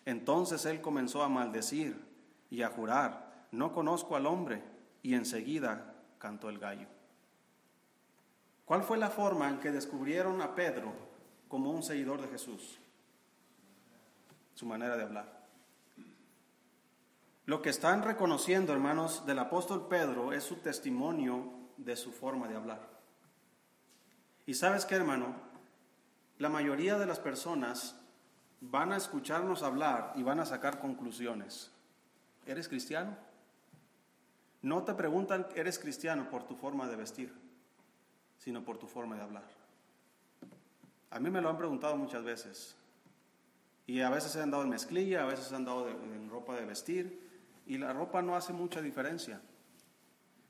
Entonces 0.07 0.64
él 0.66 0.81
comenzó 0.81 1.22
a 1.22 1.29
maldecir 1.29 2.05
y 2.50 2.62
a 2.62 2.68
jurar, 2.68 3.46
no 3.52 3.72
conozco 3.72 4.16
al 4.16 4.26
hombre, 4.26 4.61
y 5.05 5.14
enseguida 5.14 5.94
cantó 6.18 6.48
el 6.48 6.59
gallo. 6.59 6.88
¿Cuál 8.64 8.83
fue 8.83 8.98
la 8.98 9.09
forma 9.09 9.48
en 9.48 9.61
que 9.61 9.70
descubrieron 9.70 10.42
a 10.42 10.57
Pedro 10.57 10.92
como 11.46 11.70
un 11.70 11.85
seguidor 11.85 12.20
de 12.20 12.26
Jesús? 12.26 12.81
Su 14.57 14.66
manera 14.66 14.96
de 14.96 15.05
hablar. 15.05 15.46
Lo 17.44 17.62
que 17.62 17.70
están 17.70 18.02
reconociendo, 18.02 18.72
hermanos, 18.72 19.26
del 19.26 19.38
apóstol 19.38 19.87
Pedro 19.87 20.33
es 20.33 20.42
su 20.42 20.57
testimonio 20.57 21.52
de 21.76 21.94
su 21.94 22.11
forma 22.11 22.48
de 22.48 22.57
hablar. 22.57 22.81
Y 24.44 24.55
sabes 24.55 24.85
qué, 24.85 24.96
hermano, 24.96 25.37
la 26.38 26.48
mayoría 26.48 26.98
de 26.98 27.07
las 27.07 27.20
personas 27.20 28.02
van 28.61 28.92
a 28.92 28.97
escucharnos 28.97 29.62
hablar 29.62 30.12
y 30.16 30.23
van 30.23 30.40
a 30.40 30.47
sacar 30.47 30.79
conclusiones. 30.79 31.71
¿Eres 32.47 32.69
cristiano? 32.69 33.16
No 34.62 34.85
te 34.85 34.95
preguntan, 34.95 35.47
¿eres 35.55 35.79
cristiano 35.79 36.31
por 36.31 36.45
tu 36.45 36.57
forma 36.57 36.87
de 36.88 36.97
vestir? 36.97 37.47
sino 38.38 38.64
por 38.64 38.79
tu 38.79 38.87
forma 38.87 39.16
de 39.16 39.23
hablar. 39.23 39.45
A 41.11 41.19
mí 41.19 41.31
me 41.31 41.40
lo 41.40 41.49
han 41.49 41.59
preguntado 41.59 41.97
muchas 41.97 42.23
veces. 42.23 42.77
Y 43.87 44.01
a 44.01 44.11
veces 44.11 44.33
se 44.33 44.42
han 44.42 44.51
dado 44.51 44.64
en 44.64 44.71
mezclilla, 44.71 45.23
a 45.23 45.27
veces 45.27 45.47
se 45.47 45.57
han 45.57 45.64
dado 45.64 45.88
en 45.88 46.29
ropa 46.31 46.55
de 46.55 46.64
vestir. 46.64 47.27
Y 47.66 47.79
la 47.79 47.92
ropa 47.92 48.23
no 48.23 48.37
hace 48.37 48.53
mucha 48.53 48.81
diferencia. 48.81 49.40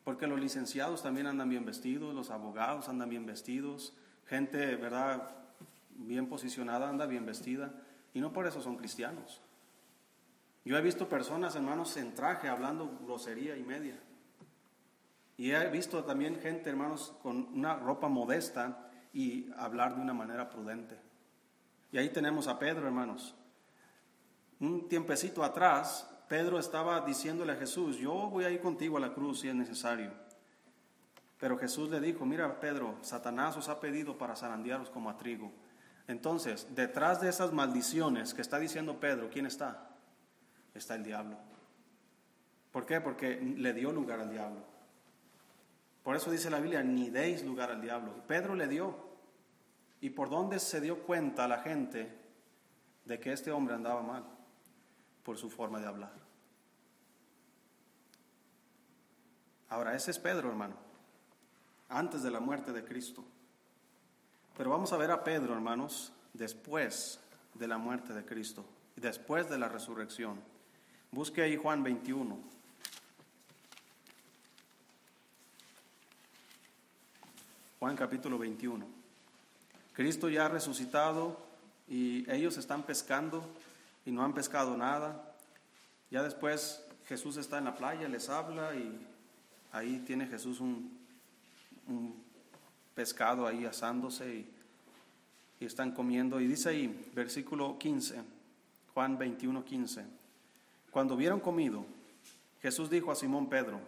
Porque 0.05 0.27
los 0.27 0.41
licenciados 0.41 1.03
también 1.03 1.27
andan 1.27 1.49
bien 1.49 1.65
vestidos, 1.65 2.15
los 2.15 2.31
abogados 2.31 2.89
andan 2.89 3.09
bien 3.09 3.27
vestidos, 3.27 3.95
gente, 4.27 4.77
¿verdad?, 4.77 5.31
bien 5.99 6.29
posicionada 6.29 6.89
anda 6.89 7.07
bien 7.07 7.25
vestida. 7.25 7.73
Y 8.17 8.21
no 8.23 8.33
por 8.33 8.47
eso 8.47 8.63
son 8.63 8.79
cristianos. 8.79 9.43
Yo 10.65 10.75
he 10.79 10.81
visto 10.81 11.07
personas, 11.07 11.55
hermanos, 11.55 11.95
en 11.99 12.15
traje 12.15 12.49
hablando 12.49 12.99
grosería 13.05 13.59
y 13.59 13.63
media. 13.63 14.01
Y 15.37 15.51
he 15.51 15.69
visto 15.69 16.03
también 16.03 16.41
gente, 16.41 16.71
hermanos, 16.71 17.13
con 17.23 17.37
una 17.53 17.77
ropa 17.77 18.09
modesta 18.09 18.89
y 19.13 19.53
hablar 19.59 19.97
de 19.97 20.01
una 20.01 20.15
manera 20.15 20.49
prudente. 20.49 20.99
Y 21.93 21.99
ahí 21.99 22.09
tenemos 22.09 22.49
a 22.49 22.59
Pedro, 22.59 22.87
hermanos. 22.87 23.35
Un 24.61 24.89
tiempecito 24.89 25.45
atrás, 25.45 26.11
Pedro 26.27 26.59
estaba 26.59 27.03
diciéndole 27.03 27.53
a 27.53 27.57
Jesús, 27.57 27.99
yo 27.99 28.15
voy 28.31 28.45
a 28.45 28.51
ir 28.51 28.61
contigo 28.61 28.97
a 28.97 29.01
la 29.01 29.13
cruz 29.13 29.41
si 29.41 29.51
es 29.51 29.55
necesario. 29.55 30.11
Pero 31.39 31.59
Jesús 31.59 31.91
le 31.91 32.01
dijo, 32.01 32.25
mira 32.25 32.61
Pedro, 32.61 32.97
Satanás 33.03 33.59
os 33.59 33.69
ha 33.69 33.79
pedido 33.79 34.17
para 34.17 34.37
zarandearos 34.37 34.89
como 34.89 35.11
a 35.11 35.19
trigo. 35.19 35.53
Entonces, 36.09 36.69
detrás 36.75 37.21
de 37.21 37.29
esas 37.29 37.53
maldiciones 37.53 38.33
que 38.33 38.43
está 38.43 38.59
diciendo 38.59 39.01
Pedro, 39.01 39.29
¿quién 39.31 39.47
está? 39.47 39.91
Está 40.75 40.95
el 40.95 41.03
diablo. 41.03 41.37
¿Por 42.71 42.87
qué? 42.87 43.01
Porque 43.01 43.41
le 43.41 43.73
dio 43.73 43.91
lugar 43.93 44.21
al 44.21 44.31
diablo. 44.31 44.63
Por 46.03 46.15
eso 46.15 46.31
dice 46.31 46.51
la 46.51 46.61
Biblia, 46.61 46.83
ni 46.83 47.11
deis 47.11 47.45
lugar 47.45 47.71
al 47.71 47.81
diablo. 47.81 48.13
Pedro 48.29 48.55
le 48.55 48.69
dio. 48.69 48.95
¿Y 50.01 50.11
por 50.11 50.31
dónde 50.31 50.61
se 50.61 50.81
dio 50.81 51.03
cuenta 51.03 51.49
la 51.49 51.59
gente 51.59 52.15
de 53.05 53.19
que 53.19 53.33
este 53.33 53.51
hombre 53.51 53.75
andaba 53.75 54.03
mal? 54.03 54.25
Por 55.25 55.37
su 55.37 55.51
forma 55.51 55.81
de 55.81 55.87
hablar. 55.87 56.13
Ahora, 59.69 59.97
ese 59.97 60.13
es 60.13 60.19
Pedro, 60.19 60.49
hermano, 60.49 60.77
antes 61.89 62.23
de 62.23 62.31
la 62.31 62.39
muerte 62.39 62.73
de 62.73 62.85
Cristo. 62.85 63.25
Pero 64.57 64.71
vamos 64.71 64.93
a 64.93 64.97
ver 64.97 65.11
a 65.11 65.23
Pedro, 65.23 65.55
hermanos, 65.55 66.13
después 66.33 67.21
de 67.55 67.69
la 67.69 67.79
muerte 67.79 68.13
de 68.13 68.25
Cristo, 68.25 68.65
después 68.97 69.51
de 69.51 69.59
la 69.59 69.69
resurrección. 69.69 70.41
Busque 71.11 71.43
ahí 71.43 71.57
Juan 71.57 71.83
21. 71.83 72.39
Juan 77.79 77.97
capítulo 77.97 78.39
21. 78.39 78.87
Cristo 79.93 80.29
ya 80.29 80.47
ha 80.47 80.49
resucitado 80.49 81.39
y 81.89 82.31
ellos 82.31 82.57
están 82.57 82.83
pescando 82.83 83.45
y 84.05 84.11
no 84.11 84.25
han 84.25 84.35
pescado 84.35 84.77
nada. 84.77 85.35
Ya 86.11 86.23
después 86.23 86.83
Jesús 87.07 87.37
está 87.37 87.59
en 87.59 87.65
la 87.65 87.77
playa, 87.77 88.09
les 88.09 88.29
habla 88.29 88.75
y 88.75 89.07
ahí 89.73 90.03
tiene 90.07 90.27
Jesús 90.27 90.61
un, 90.61 90.97
pescado 92.97 93.47
ahí 93.47 93.67
asándose 93.67 94.35
y, 95.61 95.65
están 95.65 95.93
comiendo. 95.93 96.41
Y 96.41 96.47
dice 96.47 96.71
ahí, 96.71 97.11
versículo 97.15 97.79
15, 97.79 98.23
Juan 98.93 99.17
21, 99.17 99.65
15. 99.65 100.05
Cuando 100.91 101.15
hubieron 101.15 101.41
comido, 101.41 101.85
Jesús 102.61 102.91
dijo 102.91 103.13
a 103.13 103.15
Simón 103.15 103.49
Pedro, 103.49 103.81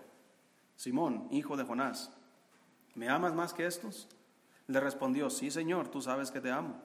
Simón, 0.76 1.26
hijo 1.30 1.56
de 1.56 1.64
Jonás, 1.64 2.10
¿me 2.94 3.08
amas 3.08 3.34
más 3.34 3.52
que 3.52 3.66
estos? 3.66 4.08
Le 4.66 4.80
respondió, 4.80 5.30
sí, 5.30 5.50
Señor, 5.50 5.88
tú 5.88 6.00
sabes 6.00 6.30
que 6.30 6.40
te 6.40 6.50
amo. 6.50 6.80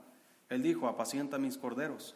Él 0.49 0.63
dijo, 0.63 0.87
apacienta 0.87 1.37
mis 1.37 1.57
corderos. 1.57 2.15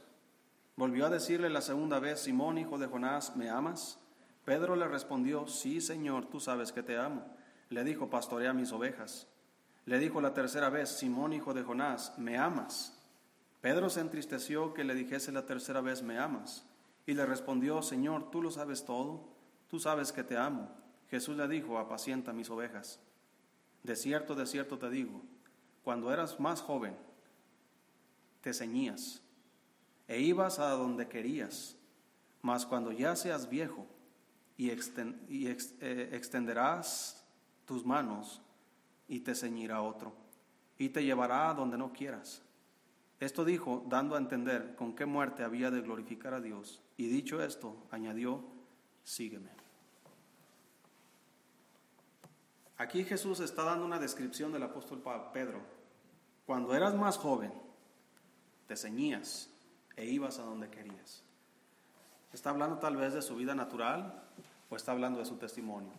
Volvió 0.76 1.06
a 1.06 1.10
decirle 1.10 1.50
la 1.50 1.62
segunda 1.62 2.00
vez, 2.00 2.22
Simón, 2.22 2.58
hijo 2.58 2.78
de 2.78 2.88
Jonás, 2.88 3.36
¿me 3.36 3.50
amas? 3.50 4.00
Pedro 4.46 4.76
le 4.76 4.88
respondió, 4.88 5.48
sí, 5.48 5.82
Señor, 5.82 6.26
tú 6.28 6.39
sabes 6.39 6.72
que 6.72 6.84
te 6.84 6.98
amo. 6.98 7.26
Le 7.70 7.84
dijo, 7.84 8.10
pastorea 8.10 8.54
mis 8.54 8.72
ovejas. 8.72 9.28
Le 9.88 10.00
dijo 10.00 10.19
la 10.19 10.34
tercera 10.34 10.69
vez, 10.69 10.89
Simón, 10.89 11.32
hijo 11.32 11.54
de 11.54 11.63
Jonás, 11.63 12.13
¿me 12.17 12.38
amas? 12.38 12.93
Pedro 13.62 13.89
se 13.89 14.02
entristeció 14.02 14.73
que 14.73 14.84
le 14.84 14.93
dijese 14.93 15.32
la 15.32 15.45
tercera 15.45 15.80
vez, 15.80 16.04
¿me 16.04 16.19
amas? 16.19 16.65
Y 17.06 17.13
le 17.13 17.26
respondió, 17.26 17.82
Señor, 17.82 18.30
tú 18.30 18.41
lo 18.41 18.52
sabes 18.52 18.84
todo, 18.84 19.23
tú 19.69 19.80
sabes 19.80 20.12
que 20.12 20.26
te 20.26 20.36
amo. 20.36 20.69
Jesús 21.10 21.38
le 21.38 21.47
dijo, 21.47 21.78
apacienta 21.78 22.34
mis 22.34 22.50
ovejas. 22.50 23.00
De 23.82 23.95
cierto, 23.95 24.36
de 24.36 24.45
cierto 24.45 24.78
te 24.78 24.89
digo, 24.89 25.21
cuando 25.86 26.12
eras 26.12 26.38
más 26.38 26.62
joven, 26.62 26.97
te 28.41 28.54
ceñías 28.54 29.21
e 30.10 30.19
ibas 30.19 30.60
a 30.60 30.71
donde 30.71 31.08
querías, 31.08 31.78
mas 32.41 32.65
cuando 32.65 32.91
ya 32.91 33.15
seas 33.15 33.47
viejo 33.47 33.88
y, 34.58 34.69
eh, 34.69 36.10
extenderás 36.12 37.26
tus 37.65 37.86
manos 37.86 38.41
y 39.08 39.22
te 39.22 39.36
ceñirá 39.36 39.82
otro 39.82 40.28
y 40.78 40.89
te 40.89 41.04
llevará 41.04 41.50
a 41.50 41.54
donde 41.54 41.78
no 41.78 41.91
quieras. 41.91 42.41
Esto 43.20 43.46
dijo, 43.46 43.84
dando 43.88 44.15
a 44.15 44.20
entender 44.20 44.76
con 44.76 44.96
qué 44.96 45.06
muerte 45.06 45.43
había 45.43 45.72
de 45.72 45.82
glorificar 45.82 46.34
a 46.34 46.41
Dios. 46.41 46.82
Y 46.98 47.08
dicho 47.08 47.41
esto, 47.41 47.76
añadió, 47.89 48.43
sígueme. 49.04 49.50
Aquí 52.78 53.04
Jesús 53.04 53.39
está 53.39 53.63
dando 53.63 53.86
una 53.86 53.98
descripción 53.98 54.52
del 54.52 54.62
apóstol 54.62 55.02
Pedro. 55.34 55.62
Cuando 56.46 56.76
eras 56.76 56.93
más 56.93 57.17
joven, 57.17 57.52
te 58.67 58.76
ceñías 58.76 59.50
e 59.96 60.06
ibas 60.06 60.38
a 60.38 60.43
donde 60.43 60.70
querías. 60.70 61.24
¿Está 62.32 62.52
hablando 62.52 62.78
tal 62.78 62.98
vez 62.98 63.13
de 63.13 63.24
su 63.24 63.36
vida 63.36 63.56
natural 63.56 64.24
o 64.70 64.76
está 64.76 64.91
hablando 64.91 65.17
de 65.17 65.26
su 65.26 65.38
testimonio? 65.38 65.93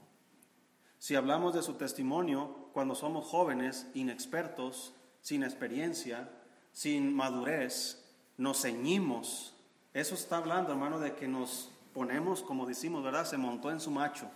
Si 1.01 1.17
hablamos 1.17 1.55
de 1.55 1.63
su 1.63 1.75
testimonio, 1.75 2.68
cuando 2.79 2.95
somos 2.95 3.27
jóvenes, 3.27 3.89
inexpertos, 3.95 4.95
sin 5.21 5.43
experiencia, 5.43 6.31
sin 6.71 7.13
madurez, 7.13 8.09
nos 8.37 8.63
ceñimos. 8.63 9.53
Eso 9.93 10.15
está 10.15 10.37
hablando, 10.37 10.71
hermano, 10.71 11.01
de 11.01 11.17
que 11.17 11.27
nos 11.27 11.73
ponemos, 11.93 12.41
como 12.41 12.67
decimos, 12.67 13.03
¿verdad? 13.03 13.25
Se 13.25 13.37
montó 13.37 13.73
en 13.73 13.81
su 13.81 13.91
macho 13.91 14.31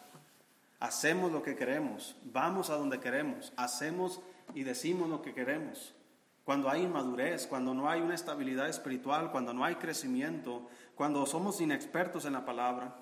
hacemos 0.80 1.30
lo 1.30 1.44
que 1.44 1.54
queremos, 1.54 2.16
vamos 2.24 2.68
a 2.68 2.74
donde 2.74 2.98
queremos, 2.98 3.52
hacemos 3.56 4.20
y 4.56 4.64
decimos 4.64 5.08
lo 5.08 5.22
que 5.22 5.34
queremos. 5.34 5.94
Cuando 6.42 6.68
hay 6.68 6.82
inmadurez, 6.82 7.46
cuando 7.46 7.74
no 7.74 7.88
hay 7.88 8.00
una 8.00 8.16
estabilidad 8.16 8.68
espiritual, 8.68 9.30
cuando 9.30 9.54
no 9.54 9.64
hay 9.64 9.76
crecimiento, 9.76 10.66
cuando 10.96 11.24
somos 11.26 11.60
inexpertos 11.60 12.24
en 12.24 12.32
la 12.32 12.44
palabra, 12.44 12.96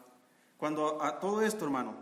cuando 0.59 1.03
a 1.03 1.19
todo 1.19 1.41
esto, 1.41 1.65
hermano, 1.65 1.95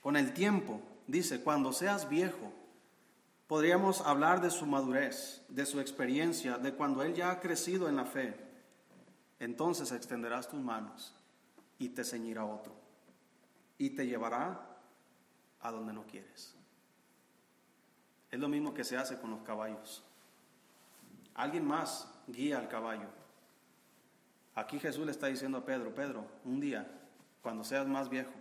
con 0.00 0.16
el 0.16 0.32
tiempo, 0.32 0.80
dice, 1.08 1.42
cuando 1.42 1.72
seas 1.72 2.08
viejo, 2.08 2.52
podríamos 3.48 4.02
hablar 4.02 4.40
de 4.40 4.50
su 4.50 4.66
madurez, 4.66 5.42
de 5.48 5.66
su 5.66 5.80
experiencia, 5.80 6.58
de 6.58 6.74
cuando 6.74 7.02
él 7.02 7.14
ya 7.14 7.32
ha 7.32 7.40
crecido 7.40 7.88
en 7.88 7.96
la 7.96 8.04
fe. 8.04 8.36
Entonces 9.40 9.90
extenderás 9.90 10.48
tus 10.48 10.60
manos 10.60 11.14
y 11.78 11.88
te 11.88 12.04
ceñirá 12.04 12.44
otro 12.44 12.74
y 13.78 13.90
te 13.90 14.06
llevará 14.06 14.60
a 15.60 15.70
donde 15.70 15.92
no 15.92 16.04
quieres. 16.06 16.54
Es 18.30 18.38
lo 18.38 18.48
mismo 18.48 18.74
que 18.74 18.84
se 18.84 18.96
hace 18.96 19.18
con 19.18 19.30
los 19.30 19.42
caballos. 19.42 20.04
Alguien 21.34 21.66
más 21.66 22.12
guía 22.26 22.58
al 22.58 22.68
caballo. 22.68 23.08
Aquí 24.54 24.78
Jesús 24.78 25.06
le 25.06 25.12
está 25.12 25.28
diciendo 25.28 25.58
a 25.58 25.64
Pedro, 25.64 25.94
Pedro, 25.94 26.26
un 26.44 26.60
día, 26.60 26.86
cuando 27.40 27.62
seas 27.62 27.86
más 27.86 28.08
viejo, 28.08 28.32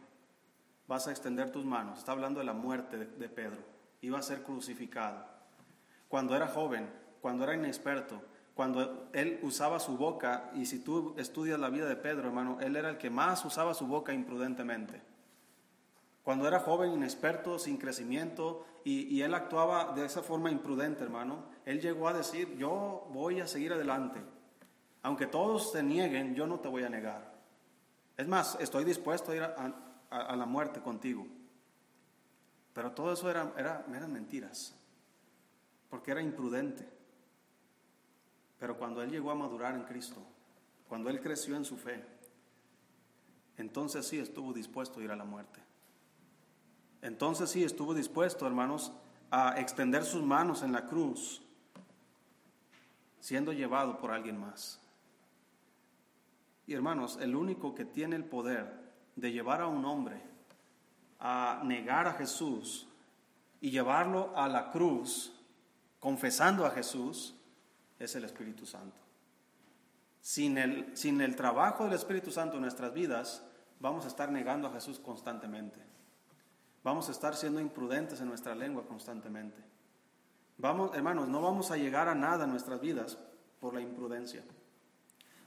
vas 0.88 1.08
a 1.08 1.12
extender 1.12 1.52
tus 1.52 1.66
manos. 1.66 2.00
Está 2.00 2.14
hablando 2.14 2.40
de 2.40 2.46
la 2.46 2.54
muerte 2.54 2.98
de, 2.98 3.30
Pedro. 3.30 3.58
Iba 4.02 4.20
a 4.20 4.24
ser 4.24 4.44
crucificado. 4.44 5.26
Cuando 6.08 6.36
era 6.36 6.48
joven, 6.48 6.90
cuando 7.22 7.44
era 7.44 7.54
inexperto, 7.54 8.22
cuando 8.56 9.10
él 9.14 9.40
usaba 9.44 9.80
su 9.80 9.98
boca, 9.98 10.50
y 10.56 10.66
si 10.66 10.80
tú 10.80 11.14
estudias 11.18 11.60
la 11.60 11.70
vida 11.70 11.88
de 11.88 11.96
Pedro, 11.96 12.28
hermano, 12.28 12.58
él 12.62 12.76
era 12.76 12.90
el 12.90 12.98
que 12.98 13.10
más 13.10 13.44
usaba 13.46 13.74
su 13.74 13.86
boca 13.86 14.14
imprudentemente. 14.14 15.02
Cuando 16.24 16.48
era 16.48 16.60
joven, 16.60 16.94
inexperto, 16.94 17.60
sin 17.60 17.78
crecimiento, 17.78 18.66
y, 18.84 19.14
y, 19.14 19.22
él 19.22 19.34
actuaba 19.34 19.94
de 19.94 20.06
esa 20.06 20.24
forma 20.24 20.50
imprudente, 20.50 21.04
hermano, 21.04 21.44
él 21.66 21.82
llegó 21.82 22.08
a 22.08 22.14
decir, 22.14 22.56
yo 22.58 23.08
voy 23.12 23.42
a 23.42 23.48
seguir 23.48 23.74
adelante. 23.74 24.22
Aunque 25.04 25.28
todos 25.28 25.74
te 25.74 25.84
nieguen, 25.84 26.36
yo 26.36 26.48
no 26.48 26.60
te 26.60 26.70
voy 26.70 26.84
a 26.84 26.90
negar. 26.90 27.34
Es 28.18 28.28
más, 28.28 28.58
estoy 28.60 28.84
dispuesto 28.84 29.32
a 29.32 29.36
ir 29.36 29.44
a, 29.44 29.87
a, 30.10 30.36
la 30.36 30.46
muerte 30.46 30.82
contigo. 30.82 31.26
Pero 32.74 32.92
todo 32.92 33.14
eso 33.14 33.30
era, 33.30 33.54
era, 33.58 33.86
eran 33.94 34.12
mentiras, 34.12 34.76
porque 35.90 36.12
era 36.12 36.22
imprudente. 36.22 36.88
Pero 38.60 38.78
cuando 38.78 39.02
él 39.02 39.12
llegó 39.12 39.32
a 39.32 39.36
madurar 39.36 39.76
en 39.76 39.84
Cristo, 39.84 40.22
cuando 40.88 41.10
él 41.10 41.20
creció 41.22 41.56
en 41.56 41.66
su 41.66 41.78
fe, 41.78 42.04
entonces 43.58 44.06
sí 44.08 44.20
estuvo 44.20 44.54
dispuesto 44.54 45.00
a 45.00 45.04
ir 45.04 45.12
a 45.12 45.16
la 45.16 45.26
muerte. 45.26 45.60
Entonces 47.02 47.50
sí 47.50 47.64
estuvo 47.64 47.94
dispuesto, 47.94 48.48
hermanos, 48.48 48.92
a 49.30 49.60
extender 49.60 50.04
sus 50.04 50.24
manos 50.24 50.64
en 50.64 50.72
la 50.72 50.86
cruz, 50.86 51.42
siendo 53.20 53.52
llevado 53.52 54.00
por 54.00 54.12
alguien 54.12 54.40
más. 54.40 54.80
Y 56.66 56.74
hermanos, 56.74 57.18
el 57.22 57.36
único 57.36 57.76
que 57.76 57.86
tiene 57.86 58.16
el 58.16 58.26
poder 58.26 58.87
de 59.18 59.32
llevar 59.32 59.62
a 59.62 59.68
un 59.68 59.84
hombre 59.84 60.22
a 61.20 61.62
negar 61.64 62.08
a 62.08 62.14
Jesús 62.14 62.88
y 63.60 63.72
llevarlo 63.72 64.38
a 64.38 64.48
la 64.48 64.70
cruz, 64.72 65.34
confesando 66.00 66.66
a 66.66 66.70
Jesús, 66.72 67.36
es 68.00 68.16
el 68.16 68.24
Espíritu 68.24 68.66
Santo. 68.66 69.02
Sin 70.22 70.58
el, 70.58 70.96
sin 70.96 71.22
el 71.22 71.36
trabajo 71.36 71.86
del 71.86 71.94
Espíritu 71.94 72.32
Santo 72.32 72.58
en 72.58 72.62
nuestras 72.62 72.94
vidas, 72.94 73.44
vamos 73.80 74.06
a 74.06 74.10
estar 74.10 74.32
negando 74.32 74.68
a 74.68 74.74
Jesús 74.74 75.00
constantemente. 75.00 75.80
Vamos 76.84 77.10
a 77.10 77.12
estar 77.12 77.36
siendo 77.36 77.60
imprudentes 77.60 78.22
en 78.22 78.28
nuestra 78.28 78.54
lengua 78.54 78.86
constantemente. 78.86 79.64
Vamos, 80.58 80.96
hermanos, 80.96 81.28
no 81.28 81.42
vamos 81.42 81.72
a 81.72 81.78
llegar 81.78 82.08
a 82.08 82.16
nada 82.16 82.44
en 82.44 82.52
nuestras 82.52 82.80
vidas 82.80 83.18
por 83.60 83.74
la 83.74 83.82
imprudencia. 83.82 84.44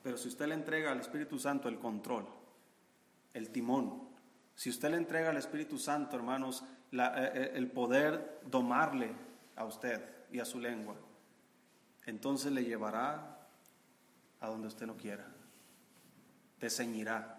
Pero 0.02 0.16
si 0.16 0.28
usted 0.28 0.48
le 0.48 0.54
entrega 0.54 0.90
al 0.90 1.00
Espíritu 1.00 1.38
Santo 1.38 1.68
el 1.68 1.78
control, 1.78 2.26
el 3.34 3.50
timón, 3.50 4.08
si 4.54 4.70
usted 4.70 4.90
le 4.90 4.96
entrega 4.96 5.30
al 5.30 5.36
Espíritu 5.36 5.78
Santo, 5.78 6.16
hermanos, 6.16 6.64
la, 6.90 7.14
eh, 7.26 7.52
el 7.54 7.70
poder 7.70 8.40
domarle 8.46 9.12
a 9.56 9.64
usted 9.64 10.02
y 10.30 10.40
a 10.40 10.44
su 10.44 10.60
lengua, 10.60 10.96
entonces 12.06 12.52
le 12.52 12.64
llevará 12.64 13.38
a 14.40 14.48
donde 14.48 14.68
usted 14.68 14.86
no 14.86 14.96
quiera. 14.96 15.26
Te 16.58 16.68
ceñirá, 16.68 17.38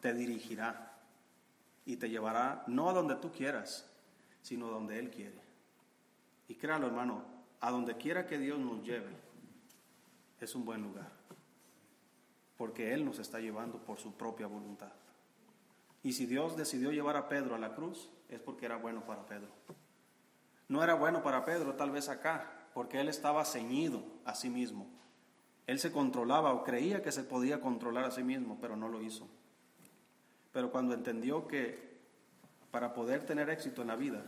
te 0.00 0.12
dirigirá 0.12 0.98
y 1.84 1.96
te 1.96 2.08
llevará 2.08 2.64
no 2.66 2.88
a 2.88 2.92
donde 2.92 3.16
tú 3.16 3.30
quieras, 3.30 3.86
sino 4.42 4.68
a 4.68 4.70
donde 4.70 4.98
Él 4.98 5.10
quiere. 5.10 5.40
Y 6.48 6.54
créalo, 6.56 6.86
hermano, 6.86 7.24
a 7.60 7.70
donde 7.70 7.96
quiera 7.96 8.26
que 8.26 8.38
Dios 8.38 8.58
nos 8.58 8.82
lleve, 8.82 9.10
es 10.40 10.54
un 10.54 10.64
buen 10.64 10.82
lugar, 10.82 11.10
porque 12.56 12.94
Él 12.94 13.04
nos 13.04 13.18
está 13.18 13.38
llevando 13.40 13.78
por 13.78 13.98
su 13.98 14.14
propia 14.14 14.46
voluntad. 14.46 14.92
Y 16.02 16.12
si 16.14 16.26
Dios 16.26 16.56
decidió 16.56 16.92
llevar 16.92 17.16
a 17.16 17.28
Pedro 17.28 17.54
a 17.54 17.58
la 17.58 17.74
cruz, 17.74 18.10
es 18.28 18.40
porque 18.40 18.66
era 18.66 18.76
bueno 18.76 19.04
para 19.04 19.26
Pedro. 19.26 19.50
No 20.68 20.82
era 20.82 20.94
bueno 20.94 21.22
para 21.22 21.44
Pedro, 21.44 21.74
tal 21.74 21.90
vez 21.90 22.08
acá, 22.08 22.68
porque 22.74 23.00
él 23.00 23.08
estaba 23.08 23.44
ceñido 23.44 24.02
a 24.24 24.34
sí 24.34 24.48
mismo. 24.48 24.88
Él 25.66 25.78
se 25.78 25.92
controlaba 25.92 26.52
o 26.52 26.64
creía 26.64 27.02
que 27.02 27.12
se 27.12 27.24
podía 27.24 27.60
controlar 27.60 28.04
a 28.04 28.10
sí 28.10 28.22
mismo, 28.22 28.58
pero 28.60 28.76
no 28.76 28.88
lo 28.88 29.02
hizo. 29.02 29.28
Pero 30.52 30.70
cuando 30.70 30.94
entendió 30.94 31.46
que 31.46 31.98
para 32.70 32.94
poder 32.94 33.26
tener 33.26 33.50
éxito 33.50 33.82
en 33.82 33.88
la 33.88 33.96
vida 33.96 34.24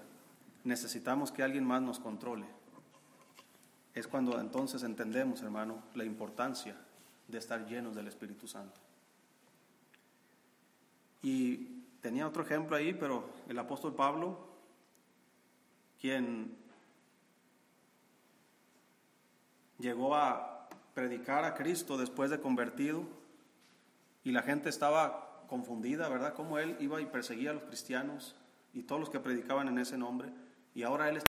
necesitamos 0.64 1.32
que 1.32 1.42
alguien 1.42 1.64
más 1.64 1.82
nos 1.82 1.98
controle, 1.98 2.46
es 3.94 4.06
cuando 4.06 4.40
entonces 4.40 4.82
entendemos, 4.82 5.42
hermano, 5.42 5.82
la 5.94 6.04
importancia 6.04 6.76
de 7.28 7.38
estar 7.38 7.66
llenos 7.66 7.94
del 7.94 8.08
Espíritu 8.08 8.46
Santo. 8.46 8.80
Y 11.22 11.82
tenía 12.00 12.26
otro 12.26 12.42
ejemplo 12.42 12.76
ahí, 12.76 12.92
pero 12.92 13.30
el 13.48 13.58
apóstol 13.58 13.94
Pablo, 13.94 14.38
quien 16.00 16.56
llegó 19.78 20.14
a 20.16 20.68
predicar 20.94 21.44
a 21.44 21.54
Cristo 21.54 21.96
después 21.96 22.30
de 22.30 22.40
convertido 22.40 23.04
y 24.24 24.32
la 24.32 24.42
gente 24.42 24.68
estaba 24.68 25.44
confundida, 25.48 26.08
¿verdad? 26.08 26.34
Cómo 26.34 26.58
él 26.58 26.76
iba 26.80 27.00
y 27.00 27.06
perseguía 27.06 27.50
a 27.50 27.54
los 27.54 27.64
cristianos 27.64 28.36
y 28.72 28.82
todos 28.82 29.00
los 29.00 29.10
que 29.10 29.20
predicaban 29.20 29.68
en 29.68 29.78
ese 29.78 29.96
nombre 29.96 30.30
y 30.74 30.82
ahora 30.82 31.08
él 31.08 31.18
está... 31.18 31.28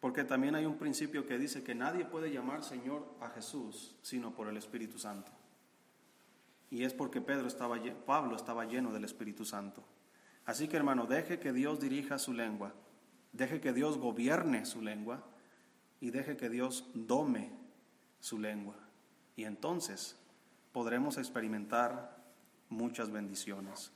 Porque 0.00 0.24
también 0.24 0.54
hay 0.54 0.64
un 0.64 0.78
principio 0.78 1.26
que 1.26 1.38
dice 1.38 1.62
que 1.62 1.74
nadie 1.74 2.04
puede 2.04 2.32
llamar 2.32 2.64
Señor 2.64 3.06
a 3.20 3.28
Jesús 3.28 3.96
sino 4.02 4.32
por 4.32 4.48
el 4.48 4.56
Espíritu 4.56 4.98
Santo. 4.98 5.30
Y 6.70 6.84
es 6.84 6.94
porque 6.94 7.20
Pedro 7.20 7.48
estaba, 7.48 7.76
Pablo 8.06 8.36
estaba 8.36 8.64
lleno 8.64 8.92
del 8.92 9.04
Espíritu 9.04 9.44
Santo. 9.44 9.84
Así 10.44 10.68
que 10.68 10.76
hermano, 10.76 11.06
deje 11.06 11.38
que 11.38 11.52
Dios 11.52 11.80
dirija 11.80 12.18
su 12.18 12.32
lengua, 12.32 12.72
deje 13.32 13.60
que 13.60 13.72
Dios 13.72 13.98
gobierne 13.98 14.64
su 14.64 14.80
lengua 14.80 15.24
y 16.00 16.10
deje 16.10 16.36
que 16.36 16.48
Dios 16.48 16.88
dome 16.94 17.50
su 18.20 18.38
lengua. 18.38 18.76
Y 19.36 19.44
entonces 19.44 20.16
podremos 20.72 21.18
experimentar 21.18 22.16
muchas 22.68 23.10
bendiciones. 23.10 23.92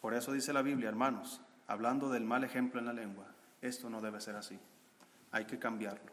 Por 0.00 0.14
eso 0.14 0.32
dice 0.32 0.52
la 0.52 0.62
Biblia, 0.62 0.88
hermanos, 0.88 1.40
hablando 1.66 2.10
del 2.10 2.24
mal 2.24 2.44
ejemplo 2.44 2.80
en 2.80 2.86
la 2.86 2.92
lengua, 2.92 3.26
esto 3.60 3.88
no 3.88 4.00
debe 4.00 4.20
ser 4.20 4.36
así. 4.36 4.58
Hay 5.30 5.46
que 5.46 5.58
cambiarlo. 5.58 6.02